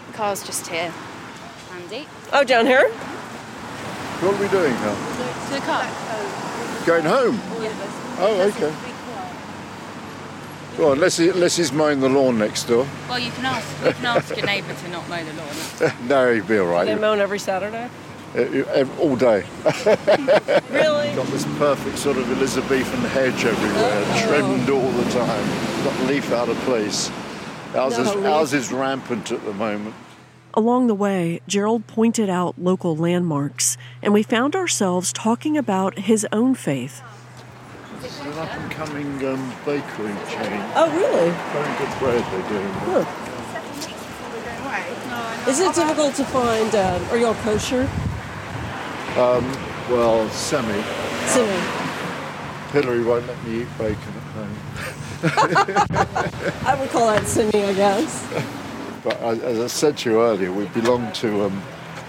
The 0.09 0.13
car's 0.13 0.45
just 0.45 0.67
here. 0.67 0.93
Andy. 1.73 2.07
Oh, 2.31 2.45
down 2.45 2.67
here? 2.67 2.91
What 2.91 4.35
are 4.35 4.43
we 4.43 4.49
doing 4.49 4.75
now? 4.75 5.47
To 5.47 5.55
the 5.55 5.61
car. 5.61 6.85
Going 6.85 7.05
home? 7.05 7.41
Oh, 8.19 8.53
okay. 8.55 8.75
Well, 10.79 10.93
unless, 10.93 11.17
he, 11.17 11.31
unless 11.31 11.57
he's 11.57 11.73
mowing 11.73 12.01
the 12.01 12.09
lawn 12.11 12.39
next 12.39 12.65
door. 12.65 12.87
Well, 13.09 13.19
you 13.19 13.31
can 13.31 13.47
ask. 13.47 13.87
You 13.87 13.93
can 13.93 14.05
ask 14.05 14.37
your 14.37 14.45
neighbour 14.45 14.75
to 14.75 14.89
not 14.89 15.09
mow 15.09 15.25
the 15.25 15.33
lawn. 15.33 15.95
no, 16.09 16.35
he'd 16.35 16.47
be 16.47 16.59
all 16.59 16.67
right. 16.67 16.85
They 16.85 16.95
mow 16.95 17.15
every 17.15 17.39
Saturday? 17.39 17.89
Uh, 18.35 18.87
all 18.99 19.15
day. 19.15 19.45
really? 20.71 21.15
Got 21.15 21.27
this 21.27 21.45
perfect 21.59 21.99
sort 21.99 22.17
of 22.17 22.31
Elizabethan 22.33 23.01
hedge 23.01 23.45
everywhere, 23.45 24.05
oh. 24.07 24.27
trimmed 24.27 24.71
all 24.71 24.91
the 24.91 25.11
time. 25.11 25.85
Not 25.85 26.09
leaf 26.09 26.33
out 26.33 26.49
of 26.49 26.57
place. 26.61 27.11
Ours, 27.75 27.99
no, 27.99 28.05
is, 28.05 28.25
ours 28.25 28.55
is 28.55 28.73
rampant 28.73 29.33
at 29.33 29.45
the 29.45 29.53
moment. 29.53 29.95
Along 30.55 30.87
the 30.87 30.95
way, 30.95 31.43
Gerald 31.47 31.87
pointed 31.87 32.31
out 32.31 32.59
local 32.59 32.97
landmarks, 32.97 33.77
and 34.03 34.15
we 34.15 34.23
found 34.23 34.57
ourselves 34.57 35.13
talking 35.13 35.59
about 35.59 35.99
his 35.99 36.27
own 36.33 36.55
faith. 36.55 37.03
It's 38.03 38.21
an 38.21 38.33
up 38.33 38.51
and 38.51 38.71
coming 38.71 39.27
um, 39.27 39.53
bakery 39.67 40.15
chain. 40.31 40.63
Oh, 40.75 40.91
really? 40.97 41.31
Very 41.53 41.79
good 41.79 41.99
bread 41.99 42.25
they're 42.33 42.49
doing. 42.49 42.73
Huh. 43.05 43.05
Is 45.51 45.61
it 45.61 45.75
difficult 45.75 46.15
to 46.15 46.25
find, 46.25 46.75
uh, 46.75 46.99
are 47.11 47.19
you 47.19 47.27
all 47.27 47.35
kosher? 47.35 47.89
Um, 49.17 49.45
well, 49.91 50.27
semi. 50.31 50.83
Semi. 51.27 51.93
Hilary 52.73 53.05
won't 53.05 53.27
let 53.27 53.45
me 53.45 53.61
eat 53.61 53.69
bacon 53.77 53.99
at 53.99 54.23
home. 54.33 54.57
I 56.67 56.77
would 56.81 56.89
call 56.89 57.09
that 57.09 57.27
semi, 57.27 57.63
I 57.63 57.75
guess. 57.75 58.27
But 59.05 59.21
as 59.21 59.61
I 59.61 59.67
said 59.67 59.99
to 59.99 60.11
you 60.11 60.23
earlier, 60.23 60.51
we 60.51 60.65
belong 60.69 61.13
to 61.15 61.45
um, 61.45 61.63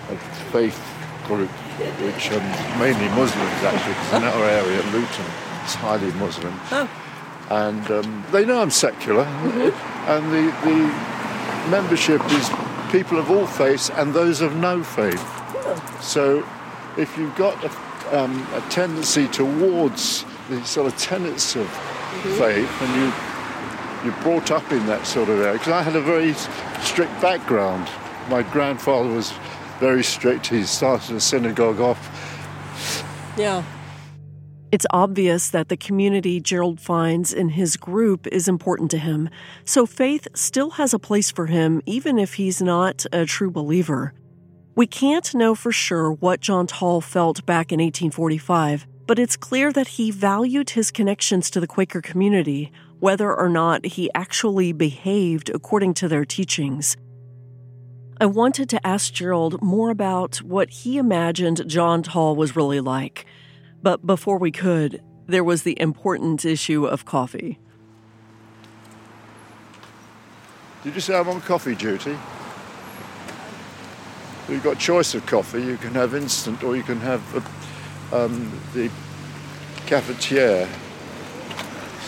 a 0.09 0.17
faith 0.51 0.79
group, 1.25 1.49
which 1.49 2.31
um, 2.31 2.79
mainly 2.79 3.09
Muslims 3.09 3.63
actually, 3.63 3.93
because 3.95 4.13
in 4.13 4.23
our 4.23 4.45
area, 4.45 4.81
Luton, 4.93 5.25
it's 5.63 5.75
highly 5.75 6.11
Muslim. 6.13 6.53
Oh. 6.71 6.89
And 7.49 7.91
um, 7.91 8.25
they 8.31 8.45
know 8.45 8.61
I'm 8.61 8.71
secular, 8.71 9.25
mm-hmm. 9.25 10.09
and 10.09 10.31
the, 10.31 10.45
the 10.63 11.69
membership 11.69 12.21
is 12.31 12.49
people 12.93 13.19
of 13.19 13.29
all 13.29 13.45
faiths 13.45 13.89
and 13.89 14.13
those 14.13 14.39
of 14.39 14.55
no 14.55 14.83
faith. 14.83 15.19
Oh. 15.19 15.99
So 16.01 16.47
if 16.97 17.17
you've 17.17 17.35
got 17.35 17.63
a, 17.63 18.19
um, 18.19 18.47
a, 18.53 18.61
tendency 18.69 19.27
towards 19.27 20.25
the 20.49 20.63
sort 20.63 20.91
of 20.91 20.97
tenets 20.99 21.55
of 21.55 21.65
mm-hmm. 21.65 22.37
faith 22.37 22.81
and 22.81 23.01
you 23.01 23.33
you're 24.03 24.21
brought 24.21 24.51
up 24.51 24.69
in 24.71 24.85
that 24.87 25.07
sort 25.07 25.29
of 25.29 25.39
area. 25.39 25.53
Because 25.53 25.71
I 25.71 25.81
had 25.81 25.95
a 25.95 26.01
very 26.01 26.33
strict 26.81 27.21
background. 27.21 27.89
My 28.29 28.43
grandfather 28.43 29.09
was 29.09 29.33
very 29.79 30.03
strict. 30.03 30.47
He 30.47 30.63
started 30.63 31.15
a 31.15 31.21
synagogue 31.21 31.79
off. 31.79 33.03
Yeah. 33.37 33.63
It's 34.71 34.87
obvious 34.89 35.51
that 35.51 35.69
the 35.69 35.77
community 35.77 36.41
Gerald 36.41 36.79
finds 36.79 37.31
in 37.31 37.49
his 37.49 37.77
group 37.77 38.25
is 38.27 38.47
important 38.47 38.89
to 38.91 38.97
him, 38.97 39.29
so 39.65 39.85
faith 39.85 40.27
still 40.33 40.71
has 40.71 40.95
a 40.95 40.99
place 40.99 41.29
for 41.29 41.45
him, 41.45 41.81
even 41.85 42.17
if 42.17 42.33
he's 42.33 42.59
not 42.59 43.05
a 43.13 43.25
true 43.25 43.51
believer. 43.51 44.13
We 44.75 44.87
can't 44.87 45.35
know 45.35 45.53
for 45.53 45.71
sure 45.71 46.11
what 46.11 46.39
John 46.39 46.65
Tawell 46.65 46.99
felt 47.01 47.45
back 47.45 47.71
in 47.71 47.79
1845, 47.79 48.87
but 49.05 49.19
it's 49.19 49.37
clear 49.37 49.71
that 49.71 49.87
he 49.87 50.09
valued 50.09 50.71
his 50.71 50.89
connections 50.89 51.51
to 51.51 51.59
the 51.59 51.67
Quaker 51.67 52.01
community, 52.01 52.71
whether 52.99 53.31
or 53.31 53.49
not 53.49 53.85
he 53.85 54.09
actually 54.15 54.73
behaved 54.73 55.51
according 55.51 55.93
to 55.95 56.07
their 56.07 56.25
teachings. 56.25 56.97
I 58.19 58.25
wanted 58.25 58.67
to 58.69 58.87
ask 58.87 59.13
Gerald 59.13 59.61
more 59.61 59.91
about 59.91 60.37
what 60.37 60.71
he 60.71 60.97
imagined 60.97 61.69
John 61.69 62.01
Tawell 62.01 62.35
was 62.35 62.55
really 62.55 62.79
like. 62.79 63.27
But 63.83 64.07
before 64.07 64.39
we 64.39 64.51
could, 64.51 65.03
there 65.27 65.43
was 65.43 65.61
the 65.61 65.79
important 65.79 66.45
issue 66.45 66.85
of 66.85 67.05
coffee. 67.05 67.59
Did 70.83 70.95
you 70.95 71.01
say 71.01 71.15
I'm 71.15 71.29
on 71.29 71.41
coffee 71.41 71.75
duty? 71.75 72.17
You've 74.49 74.63
got 74.63 74.77
choice 74.77 75.15
of 75.15 75.25
coffee. 75.25 75.61
You 75.61 75.77
can 75.77 75.93
have 75.93 76.13
instant 76.13 76.63
or 76.63 76.75
you 76.75 76.83
can 76.83 76.99
have 76.99 77.23
uh, 78.13 78.25
um, 78.25 78.51
the 78.73 78.89
cafetiere. 79.85 80.67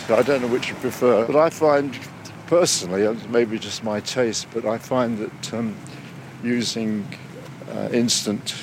So 0.06 0.16
I 0.16 0.22
don't 0.22 0.42
know 0.42 0.48
which 0.48 0.68
you 0.68 0.74
prefer. 0.76 1.26
But 1.26 1.36
I 1.36 1.50
find, 1.50 1.98
personally, 2.46 3.12
maybe 3.28 3.58
just 3.58 3.82
my 3.82 4.00
taste, 4.00 4.46
but 4.52 4.66
I 4.66 4.78
find 4.78 5.18
that 5.18 5.54
um, 5.54 5.74
using 6.42 7.06
uh, 7.72 7.88
instant, 7.92 8.54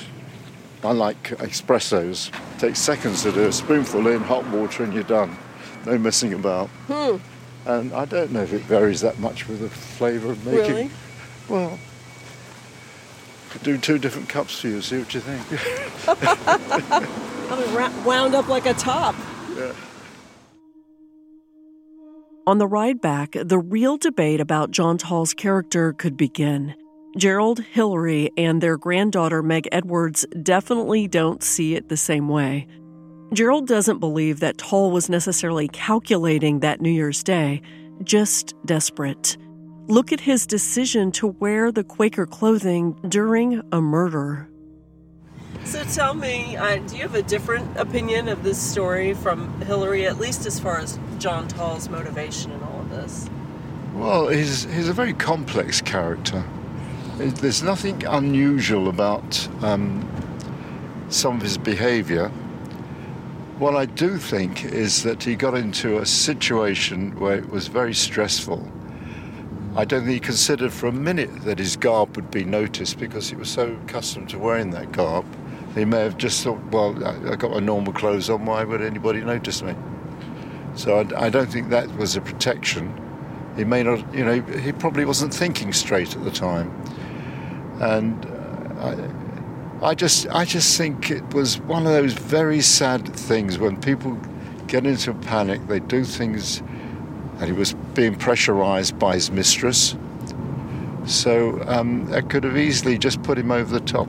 unlike 0.82 1.22
espressos, 1.38 2.30
takes 2.58 2.78
seconds 2.78 3.22
to 3.24 3.32
do. 3.32 3.48
A 3.48 3.52
spoonful 3.52 4.06
in 4.06 4.20
hot 4.22 4.48
water 4.50 4.84
and 4.84 4.94
you're 4.94 5.02
done. 5.02 5.36
No 5.84 5.98
messing 5.98 6.32
about. 6.32 6.68
Hmm. 6.88 7.16
And 7.66 7.92
I 7.92 8.04
don't 8.04 8.30
know 8.30 8.42
if 8.42 8.52
it 8.52 8.62
varies 8.62 9.00
that 9.00 9.18
much 9.18 9.48
with 9.48 9.60
the 9.60 9.68
flavour 9.68 10.32
of 10.32 10.46
making. 10.46 10.74
Really? 10.74 10.90
Well, 11.48 11.78
could 13.54 13.62
do 13.62 13.78
two 13.78 13.98
different 13.98 14.28
cups 14.28 14.58
for 14.58 14.66
you. 14.66 14.82
See 14.82 14.98
what 14.98 15.14
you 15.14 15.20
think. 15.20 15.46
I'm 17.52 17.74
ra- 17.76 18.04
wound 18.04 18.34
up 18.34 18.48
like 18.48 18.66
a 18.66 18.74
top. 18.74 19.14
yeah. 19.56 19.72
On 22.48 22.58
the 22.58 22.66
ride 22.66 23.00
back, 23.00 23.36
the 23.40 23.60
real 23.60 23.96
debate 23.96 24.40
about 24.40 24.72
John 24.72 24.98
Tawell's 24.98 25.34
character 25.34 25.92
could 25.92 26.16
begin. 26.16 26.74
Gerald, 27.16 27.60
Hillary, 27.60 28.30
and 28.36 28.60
their 28.60 28.76
granddaughter 28.76 29.40
Meg 29.40 29.68
Edwards 29.70 30.26
definitely 30.42 31.06
don't 31.06 31.40
see 31.40 31.76
it 31.76 31.88
the 31.88 31.96
same 31.96 32.28
way. 32.28 32.66
Gerald 33.32 33.68
doesn't 33.68 34.00
believe 34.00 34.40
that 34.40 34.58
Tawell 34.58 34.90
was 34.90 35.08
necessarily 35.08 35.68
calculating 35.68 36.58
that 36.60 36.80
New 36.80 36.90
Year's 36.90 37.22
Day, 37.22 37.62
just 38.02 38.52
desperate. 38.66 39.36
Look 39.86 40.12
at 40.12 40.20
his 40.20 40.46
decision 40.46 41.12
to 41.12 41.26
wear 41.26 41.70
the 41.70 41.84
Quaker 41.84 42.24
clothing 42.24 42.94
during 43.06 43.60
a 43.70 43.82
murder. 43.82 44.48
So 45.64 45.84
tell 45.84 46.14
me, 46.14 46.56
uh, 46.56 46.76
do 46.78 46.96
you 46.96 47.02
have 47.02 47.14
a 47.14 47.22
different 47.22 47.76
opinion 47.76 48.28
of 48.28 48.42
this 48.42 48.58
story 48.58 49.12
from 49.12 49.60
Hillary, 49.60 50.06
at 50.06 50.18
least 50.18 50.46
as 50.46 50.58
far 50.58 50.78
as 50.78 50.98
John 51.18 51.48
Tawell's 51.48 51.90
motivation 51.90 52.50
in 52.52 52.62
all 52.62 52.80
of 52.80 52.88
this? 52.88 53.28
Well, 53.92 54.28
he's, 54.28 54.64
he's 54.64 54.88
a 54.88 54.94
very 54.94 55.12
complex 55.12 55.82
character. 55.82 56.42
There's 57.18 57.62
nothing 57.62 58.06
unusual 58.06 58.88
about 58.88 59.46
um, 59.62 60.08
some 61.10 61.36
of 61.36 61.42
his 61.42 61.58
behaviour. 61.58 62.30
What 63.58 63.76
I 63.76 63.84
do 63.84 64.16
think 64.16 64.64
is 64.64 65.02
that 65.02 65.22
he 65.22 65.36
got 65.36 65.54
into 65.54 65.98
a 65.98 66.06
situation 66.06 67.18
where 67.20 67.36
it 67.36 67.50
was 67.50 67.68
very 67.68 67.94
stressful. 67.94 68.66
I 69.76 69.84
don't 69.84 70.02
think 70.02 70.12
he 70.14 70.20
considered 70.20 70.72
for 70.72 70.86
a 70.86 70.92
minute 70.92 71.42
that 71.42 71.58
his 71.58 71.76
garb 71.76 72.14
would 72.16 72.30
be 72.30 72.44
noticed 72.44 72.98
because 72.98 73.28
he 73.28 73.36
was 73.36 73.50
so 73.50 73.76
accustomed 73.84 74.28
to 74.30 74.38
wearing 74.38 74.70
that 74.70 74.92
garb. 74.92 75.26
He 75.74 75.84
may 75.84 76.00
have 76.00 76.16
just 76.16 76.44
thought, 76.44 76.62
well, 76.70 77.04
I 77.04 77.32
I 77.32 77.36
got 77.36 77.50
my 77.50 77.58
normal 77.58 77.92
clothes 77.92 78.30
on, 78.30 78.46
why 78.46 78.62
would 78.62 78.80
anybody 78.80 79.20
notice 79.20 79.62
me? 79.62 79.74
So 80.76 81.00
I, 81.00 81.26
I 81.26 81.28
don't 81.28 81.50
think 81.50 81.70
that 81.70 81.88
was 81.96 82.14
a 82.16 82.20
protection. 82.20 82.92
He 83.56 83.64
may 83.64 83.82
not, 83.82 84.14
you 84.14 84.24
know, 84.24 84.40
he 84.40 84.72
probably 84.72 85.04
wasn't 85.04 85.34
thinking 85.34 85.72
straight 85.72 86.16
at 86.16 86.24
the 86.24 86.30
time. 86.30 86.70
And 87.80 88.26
uh, 88.26 89.10
I, 89.82 89.88
I 89.90 89.94
just, 89.94 90.28
I 90.28 90.44
just 90.44 90.78
think 90.78 91.10
it 91.10 91.34
was 91.34 91.58
one 91.60 91.86
of 91.86 91.92
those 91.92 92.12
very 92.12 92.60
sad 92.60 93.12
things 93.14 93.58
when 93.58 93.80
people 93.80 94.18
get 94.66 94.86
into 94.86 95.10
a 95.10 95.14
panic, 95.14 95.66
they 95.66 95.80
do 95.80 96.04
things, 96.04 96.62
and 97.38 97.44
he 97.44 97.52
was 97.52 97.74
being 97.94 98.14
pressurized 98.14 98.98
by 98.98 99.14
his 99.14 99.30
mistress. 99.30 99.96
So 101.06 101.62
um, 101.66 102.06
that 102.06 102.30
could 102.30 102.44
have 102.44 102.56
easily 102.56 102.98
just 102.98 103.22
put 103.22 103.38
him 103.38 103.50
over 103.50 103.72
the 103.72 103.84
top. 103.84 104.08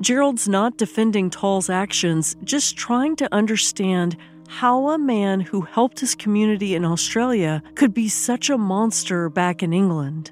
Gerald's 0.00 0.46
not 0.46 0.76
defending 0.76 1.28
Tawell's 1.28 1.68
actions, 1.68 2.36
just 2.44 2.76
trying 2.76 3.16
to 3.16 3.34
understand 3.34 4.16
how 4.48 4.90
a 4.90 4.98
man 4.98 5.40
who 5.40 5.60
helped 5.62 6.00
his 6.00 6.14
community 6.14 6.74
in 6.74 6.84
Australia 6.84 7.62
could 7.74 7.92
be 7.92 8.08
such 8.08 8.48
a 8.48 8.56
monster 8.56 9.28
back 9.28 9.62
in 9.62 9.72
England. 9.72 10.30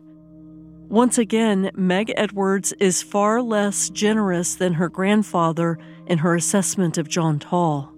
Once 0.89 1.19
again, 1.19 1.71
Meg 1.75 2.13
Edwards 2.17 2.73
is 2.79 3.03
far 3.03 3.43
less 3.43 3.91
generous 3.91 4.55
than 4.55 4.75
her 4.75 4.89
grandfather 4.89 5.79
in 6.07 6.19
her 6.19 6.37
assessment 6.37 6.97
of 6.97 7.09
John 7.09 7.41
Tawell. 7.41 7.93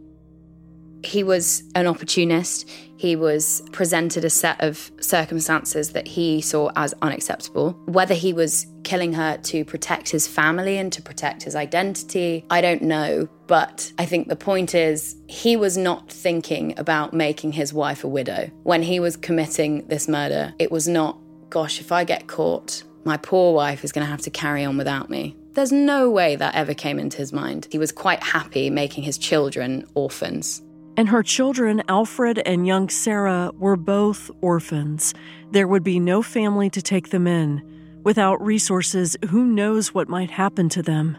He 1.04 1.22
was 1.22 1.62
an 1.74 1.86
opportunist. 1.86 2.68
He 2.96 3.14
was 3.14 3.62
presented 3.72 4.24
a 4.24 4.30
set 4.30 4.60
of 4.60 4.90
circumstances 5.00 5.92
that 5.92 6.08
he 6.08 6.40
saw 6.40 6.70
as 6.74 6.94
unacceptable. 7.02 7.72
Whether 7.86 8.14
he 8.14 8.32
was 8.32 8.66
killing 8.82 9.12
her 9.12 9.36
to 9.36 9.64
protect 9.64 10.08
his 10.08 10.26
family 10.26 10.78
and 10.78 10.92
to 10.92 11.02
protect 11.02 11.44
his 11.44 11.54
identity, 11.54 12.44
I 12.50 12.60
don't 12.60 12.82
know. 12.82 13.28
But 13.46 13.92
I 13.98 14.06
think 14.06 14.28
the 14.28 14.36
point 14.36 14.74
is, 14.74 15.16
he 15.28 15.56
was 15.56 15.76
not 15.76 16.10
thinking 16.10 16.78
about 16.78 17.14
making 17.14 17.52
his 17.52 17.72
wife 17.72 18.02
a 18.02 18.08
widow. 18.08 18.50
When 18.64 18.82
he 18.82 18.98
was 18.98 19.16
committing 19.16 19.86
this 19.86 20.08
murder, 20.08 20.54
it 20.58 20.72
was 20.72 20.88
not, 20.88 21.18
gosh, 21.50 21.80
if 21.80 21.92
I 21.92 22.04
get 22.04 22.26
caught, 22.26 22.82
my 23.04 23.16
poor 23.16 23.54
wife 23.54 23.84
is 23.84 23.92
going 23.92 24.04
to 24.04 24.10
have 24.10 24.22
to 24.22 24.30
carry 24.30 24.64
on 24.64 24.76
without 24.76 25.08
me. 25.08 25.36
There's 25.54 25.72
no 25.72 26.10
way 26.10 26.36
that 26.36 26.54
ever 26.54 26.74
came 26.74 26.98
into 26.98 27.16
his 27.18 27.32
mind. 27.32 27.68
He 27.70 27.78
was 27.78 27.90
quite 27.90 28.22
happy 28.22 28.70
making 28.70 29.04
his 29.04 29.18
children 29.18 29.86
orphans. 29.94 30.62
And 30.98 31.10
her 31.10 31.22
children, 31.22 31.80
Alfred 31.88 32.40
and 32.44 32.66
young 32.66 32.88
Sarah, 32.88 33.52
were 33.54 33.76
both 33.76 34.32
orphans. 34.40 35.14
There 35.52 35.68
would 35.68 35.84
be 35.84 36.00
no 36.00 36.22
family 36.22 36.68
to 36.70 36.82
take 36.82 37.10
them 37.10 37.28
in. 37.28 37.62
Without 38.02 38.44
resources, 38.44 39.16
who 39.28 39.44
knows 39.44 39.94
what 39.94 40.08
might 40.08 40.32
happen 40.32 40.68
to 40.70 40.82
them? 40.82 41.16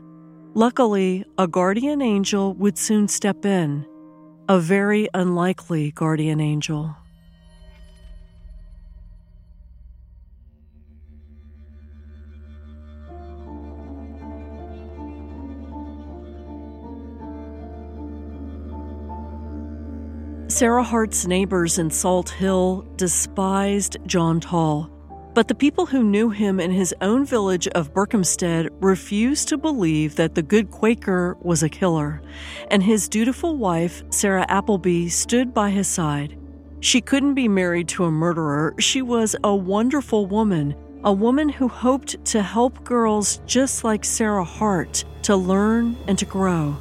Luckily, 0.54 1.24
a 1.38 1.48
guardian 1.48 2.02
angel 2.02 2.56
would 2.56 2.78
soon 2.78 3.08
step 3.08 3.46
in. 3.46 3.86
A 4.50 4.60
very 4.60 5.08
unlikely 5.14 5.92
guardian 5.92 6.42
angel. 6.42 6.94
Sarah 20.60 20.84
Hart's 20.84 21.26
neighbors 21.26 21.80
in 21.80 21.90
Salt 21.90 22.32
Hill 22.32 22.86
despised 22.98 23.96
John 24.06 24.42
Tawell, 24.42 24.92
but 25.34 25.48
the 25.48 25.56
people 25.56 25.86
who 25.86 26.04
knew 26.04 26.32
him 26.32 26.60
in 26.60 26.70
his 26.70 26.94
own 27.00 27.26
village 27.26 27.70
of 27.70 27.94
Berkhamsted 27.94 28.68
refused 28.82 29.48
to 29.48 29.58
believe 29.58 30.18
that 30.18 30.36
the 30.36 30.42
good 30.42 30.70
Quaker 30.70 31.38
was 31.40 31.64
a 31.64 31.70
killer, 31.70 32.22
and 32.70 32.84
his 32.84 33.08
dutiful 33.08 33.56
wife, 33.56 34.04
Sarah 34.10 34.46
Appleby, 34.50 35.08
stood 35.08 35.54
by 35.54 35.70
his 35.70 35.88
side. 35.88 36.38
She 36.82 37.00
couldn't 37.00 37.36
be 37.36 37.48
married 37.48 37.88
to 37.90 38.04
a 38.04 38.12
murderer. 38.12 38.76
She 38.80 39.02
was 39.02 39.38
a 39.46 39.56
wonderful 39.56 40.26
woman, 40.26 40.76
a 41.06 41.14
woman 41.14 41.48
who 41.48 41.70
hoped 41.70 42.26
to 42.26 42.44
help 42.44 42.84
girls 42.84 43.40
just 43.46 43.86
like 43.86 44.04
Sarah 44.04 44.44
Hart 44.44 45.06
to 45.22 45.38
learn 45.38 45.96
and 46.06 46.20
to 46.20 46.26
grow. 46.26 46.76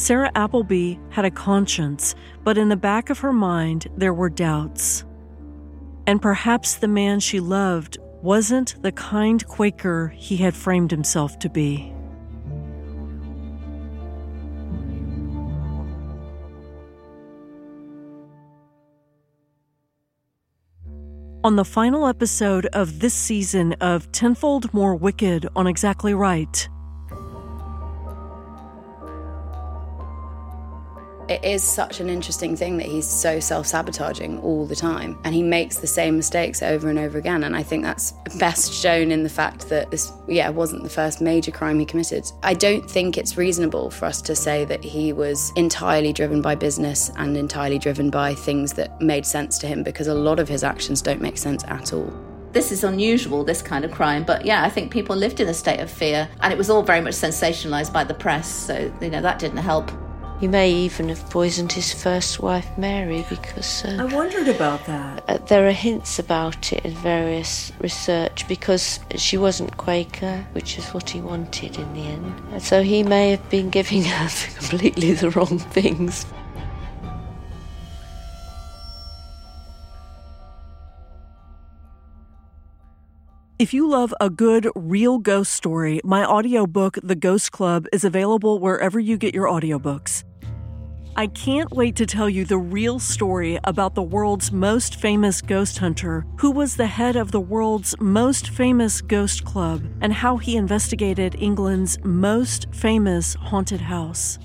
Sarah 0.00 0.32
Appleby 0.34 0.94
had 1.10 1.26
a 1.26 1.30
conscience, 1.30 2.14
but 2.42 2.56
in 2.56 2.70
the 2.70 2.76
back 2.76 3.10
of 3.10 3.18
her 3.18 3.34
mind 3.34 3.86
there 3.98 4.14
were 4.14 4.30
doubts. 4.30 5.04
And 6.06 6.22
perhaps 6.22 6.76
the 6.76 6.88
man 6.88 7.20
she 7.20 7.38
loved 7.38 7.98
wasn't 8.22 8.82
the 8.82 8.92
kind 8.92 9.46
Quaker 9.46 10.08
he 10.16 10.38
had 10.38 10.54
framed 10.56 10.90
himself 10.90 11.38
to 11.40 11.50
be. 11.50 11.92
On 21.44 21.56
the 21.56 21.64
final 21.66 22.06
episode 22.06 22.64
of 22.72 23.00
this 23.00 23.12
season 23.12 23.74
of 23.82 24.10
Tenfold 24.12 24.72
More 24.72 24.94
Wicked 24.94 25.46
on 25.54 25.66
Exactly 25.66 26.14
Right, 26.14 26.66
It 31.30 31.44
is 31.44 31.62
such 31.62 32.00
an 32.00 32.08
interesting 32.08 32.56
thing 32.56 32.76
that 32.78 32.88
he's 32.88 33.06
so 33.06 33.38
self 33.38 33.64
sabotaging 33.64 34.40
all 34.40 34.66
the 34.66 34.74
time 34.74 35.16
and 35.22 35.32
he 35.32 35.44
makes 35.44 35.78
the 35.78 35.86
same 35.86 36.16
mistakes 36.16 36.60
over 36.60 36.90
and 36.90 36.98
over 36.98 37.18
again. 37.18 37.44
And 37.44 37.54
I 37.54 37.62
think 37.62 37.84
that's 37.84 38.10
best 38.40 38.72
shown 38.72 39.12
in 39.12 39.22
the 39.22 39.28
fact 39.28 39.68
that 39.68 39.92
this, 39.92 40.10
yeah, 40.26 40.48
wasn't 40.48 40.82
the 40.82 40.88
first 40.88 41.20
major 41.20 41.52
crime 41.52 41.78
he 41.78 41.86
committed. 41.86 42.24
I 42.42 42.54
don't 42.54 42.90
think 42.90 43.16
it's 43.16 43.36
reasonable 43.36 43.90
for 43.90 44.06
us 44.06 44.20
to 44.22 44.34
say 44.34 44.64
that 44.64 44.82
he 44.82 45.12
was 45.12 45.52
entirely 45.54 46.12
driven 46.12 46.42
by 46.42 46.56
business 46.56 47.12
and 47.14 47.36
entirely 47.36 47.78
driven 47.78 48.10
by 48.10 48.34
things 48.34 48.72
that 48.72 49.00
made 49.00 49.24
sense 49.24 49.56
to 49.60 49.68
him 49.68 49.84
because 49.84 50.08
a 50.08 50.14
lot 50.14 50.40
of 50.40 50.48
his 50.48 50.64
actions 50.64 51.00
don't 51.00 51.20
make 51.20 51.38
sense 51.38 51.62
at 51.68 51.92
all. 51.92 52.12
This 52.50 52.72
is 52.72 52.82
unusual, 52.82 53.44
this 53.44 53.62
kind 53.62 53.84
of 53.84 53.92
crime, 53.92 54.24
but 54.24 54.44
yeah, 54.44 54.64
I 54.64 54.68
think 54.68 54.90
people 54.90 55.14
lived 55.14 55.38
in 55.38 55.46
a 55.46 55.54
state 55.54 55.78
of 55.78 55.88
fear 55.88 56.28
and 56.40 56.52
it 56.52 56.56
was 56.56 56.68
all 56.68 56.82
very 56.82 57.00
much 57.00 57.14
sensationalized 57.14 57.92
by 57.92 58.02
the 58.02 58.14
press, 58.14 58.52
so, 58.52 58.92
you 59.00 59.10
know, 59.10 59.22
that 59.22 59.38
didn't 59.38 59.58
help. 59.58 59.92
He 60.40 60.48
may 60.48 60.72
even 60.72 61.10
have 61.10 61.28
poisoned 61.28 61.70
his 61.70 61.92
first 61.92 62.40
wife, 62.40 62.66
Mary, 62.78 63.26
because. 63.28 63.84
Uh, 63.84 63.98
I 64.00 64.04
wondered 64.04 64.48
about 64.48 64.86
that. 64.86 65.22
Uh, 65.28 65.36
there 65.36 65.68
are 65.68 65.72
hints 65.72 66.18
about 66.18 66.72
it 66.72 66.82
in 66.82 66.92
various 66.92 67.70
research 67.78 68.48
because 68.48 69.00
she 69.16 69.36
wasn't 69.36 69.76
Quaker, 69.76 70.46
which 70.52 70.78
is 70.78 70.86
what 70.94 71.10
he 71.10 71.20
wanted 71.20 71.76
in 71.78 71.92
the 71.92 72.00
end. 72.00 72.62
So 72.62 72.82
he 72.82 73.02
may 73.02 73.32
have 73.32 73.50
been 73.50 73.68
giving 73.68 74.02
her 74.04 74.30
completely 74.56 75.12
the 75.12 75.28
wrong 75.28 75.58
things. 75.58 76.24
If 83.58 83.74
you 83.74 83.86
love 83.86 84.14
a 84.22 84.30
good, 84.30 84.70
real 84.74 85.18
ghost 85.18 85.52
story, 85.52 86.00
my 86.02 86.24
audiobook, 86.24 86.98
The 87.02 87.14
Ghost 87.14 87.52
Club, 87.52 87.86
is 87.92 88.04
available 88.04 88.58
wherever 88.58 88.98
you 88.98 89.18
get 89.18 89.34
your 89.34 89.44
audiobooks. 89.44 90.24
I 91.16 91.26
can't 91.26 91.70
wait 91.72 91.96
to 91.96 92.06
tell 92.06 92.30
you 92.30 92.44
the 92.44 92.56
real 92.56 92.98
story 92.98 93.58
about 93.64 93.94
the 93.94 94.02
world's 94.02 94.52
most 94.52 94.94
famous 94.94 95.42
ghost 95.42 95.78
hunter, 95.78 96.24
who 96.38 96.52
was 96.52 96.76
the 96.76 96.86
head 96.86 97.16
of 97.16 97.32
the 97.32 97.40
world's 97.40 97.94
most 98.00 98.50
famous 98.50 99.00
ghost 99.00 99.44
club, 99.44 99.82
and 100.00 100.12
how 100.12 100.36
he 100.36 100.56
investigated 100.56 101.34
England's 101.34 101.98
most 102.04 102.72
famous 102.72 103.34
haunted 103.34 103.80
house. 103.80 104.38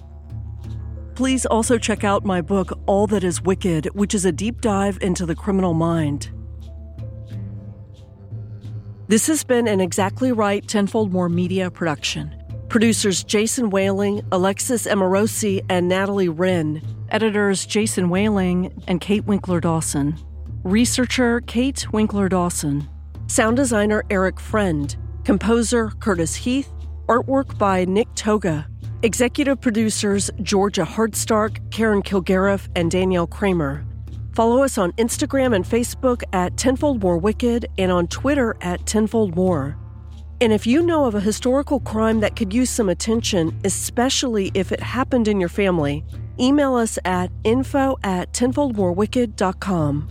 Please 1.13 1.45
also 1.45 1.77
check 1.77 2.03
out 2.03 2.25
my 2.25 2.41
book, 2.41 2.77
All 2.87 3.05
That 3.07 3.23
Is 3.23 3.41
Wicked, 3.41 3.85
which 3.93 4.15
is 4.15 4.25
a 4.25 4.31
deep 4.31 4.59
dive 4.59 4.97
into 5.01 5.25
the 5.25 5.35
criminal 5.35 5.73
mind. 5.73 6.31
This 9.07 9.27
has 9.27 9.43
been 9.43 9.67
an 9.67 9.79
Exactly 9.79 10.31
Right 10.31 10.67
Tenfold 10.67 11.13
More 11.13 11.29
media 11.29 11.69
production. 11.69 12.35
Producers 12.75 13.23
Jason 13.23 13.69
Whaling, 13.69 14.21
Alexis 14.33 14.85
Amorosi, 14.85 15.63
and 15.69 15.87
Natalie 15.87 16.27
Wren. 16.27 16.81
Editors 17.07 17.65
Jason 17.65 18.09
Whaling 18.09 18.83
and 18.85 18.99
Kate 18.99 19.23
Winkler 19.23 19.61
Dawson. 19.61 20.19
Researcher 20.65 21.39
Kate 21.39 21.89
Winkler 21.93 22.27
Dawson. 22.27 22.85
Sound 23.27 23.55
designer 23.55 24.03
Eric 24.09 24.41
Friend. 24.41 24.93
Composer 25.23 25.91
Curtis 26.01 26.35
Heath. 26.35 26.69
Artwork 27.07 27.57
by 27.57 27.85
Nick 27.85 28.13
Toga. 28.13 28.67
Executive 29.03 29.61
producers 29.61 30.29
Georgia 30.41 30.83
Hardstark, 30.83 31.71
Karen 31.71 32.03
Kilgariff, 32.03 32.67
and 32.75 32.91
Danielle 32.91 33.25
Kramer. 33.25 33.85
Follow 34.33 34.61
us 34.61 34.77
on 34.77 34.91
Instagram 34.97 35.55
and 35.55 35.63
Facebook 35.63 36.23
at 36.33 36.57
Tenfold 36.57 37.01
More 37.01 37.17
Wicked 37.17 37.67
and 37.77 37.89
on 37.89 38.07
Twitter 38.07 38.57
at 38.59 38.85
Tenfold 38.85 39.33
More. 39.33 39.77
And 40.41 40.51
if 40.51 40.67
you 40.67 40.81
know 40.81 41.05
of 41.05 41.15
a 41.15 41.21
historical 41.21 41.79
crime 41.79 42.19
that 42.19 42.35
could 42.35 42.53
use 42.53 42.69
some 42.69 42.89
attention, 42.89 43.57
especially 43.63 44.51
if 44.53 44.71
it 44.71 44.81
happened 44.81 45.27
in 45.27 45.39
your 45.39 45.49
family, 45.49 46.03
email 46.39 46.75
us 46.75 46.99
at 47.05 47.31
info 47.43 47.95
at 48.03 48.33
tenfoldmorewicked.com. 48.33 50.09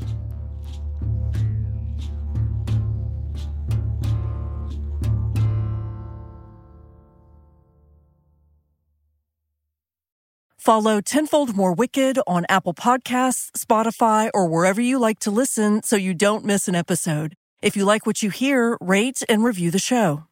Follow 10.65 11.03
Tenfold 11.03 11.55
More 11.55 11.75
Wicked 11.75 12.19
on 12.27 12.47
Apple 12.49 12.73
Podcasts, 12.73 13.51
Spotify, 13.51 14.31
or 14.33 14.49
wherever 14.49 14.81
you 14.81 14.99
like 14.99 15.19
to 15.19 15.31
listen 15.31 15.83
so 15.83 15.95
you 15.95 16.15
don't 16.15 16.43
miss 16.43 16.69
an 16.69 16.75
episode. 16.75 17.35
If 17.65 17.79
you 17.79 17.87
like 17.87 18.05
what 18.05 18.23
you 18.23 18.29
hear, 18.29 18.77
rate 18.79 19.23
and 19.27 19.43
review 19.43 19.71
the 19.71 19.79
show. 19.79 20.25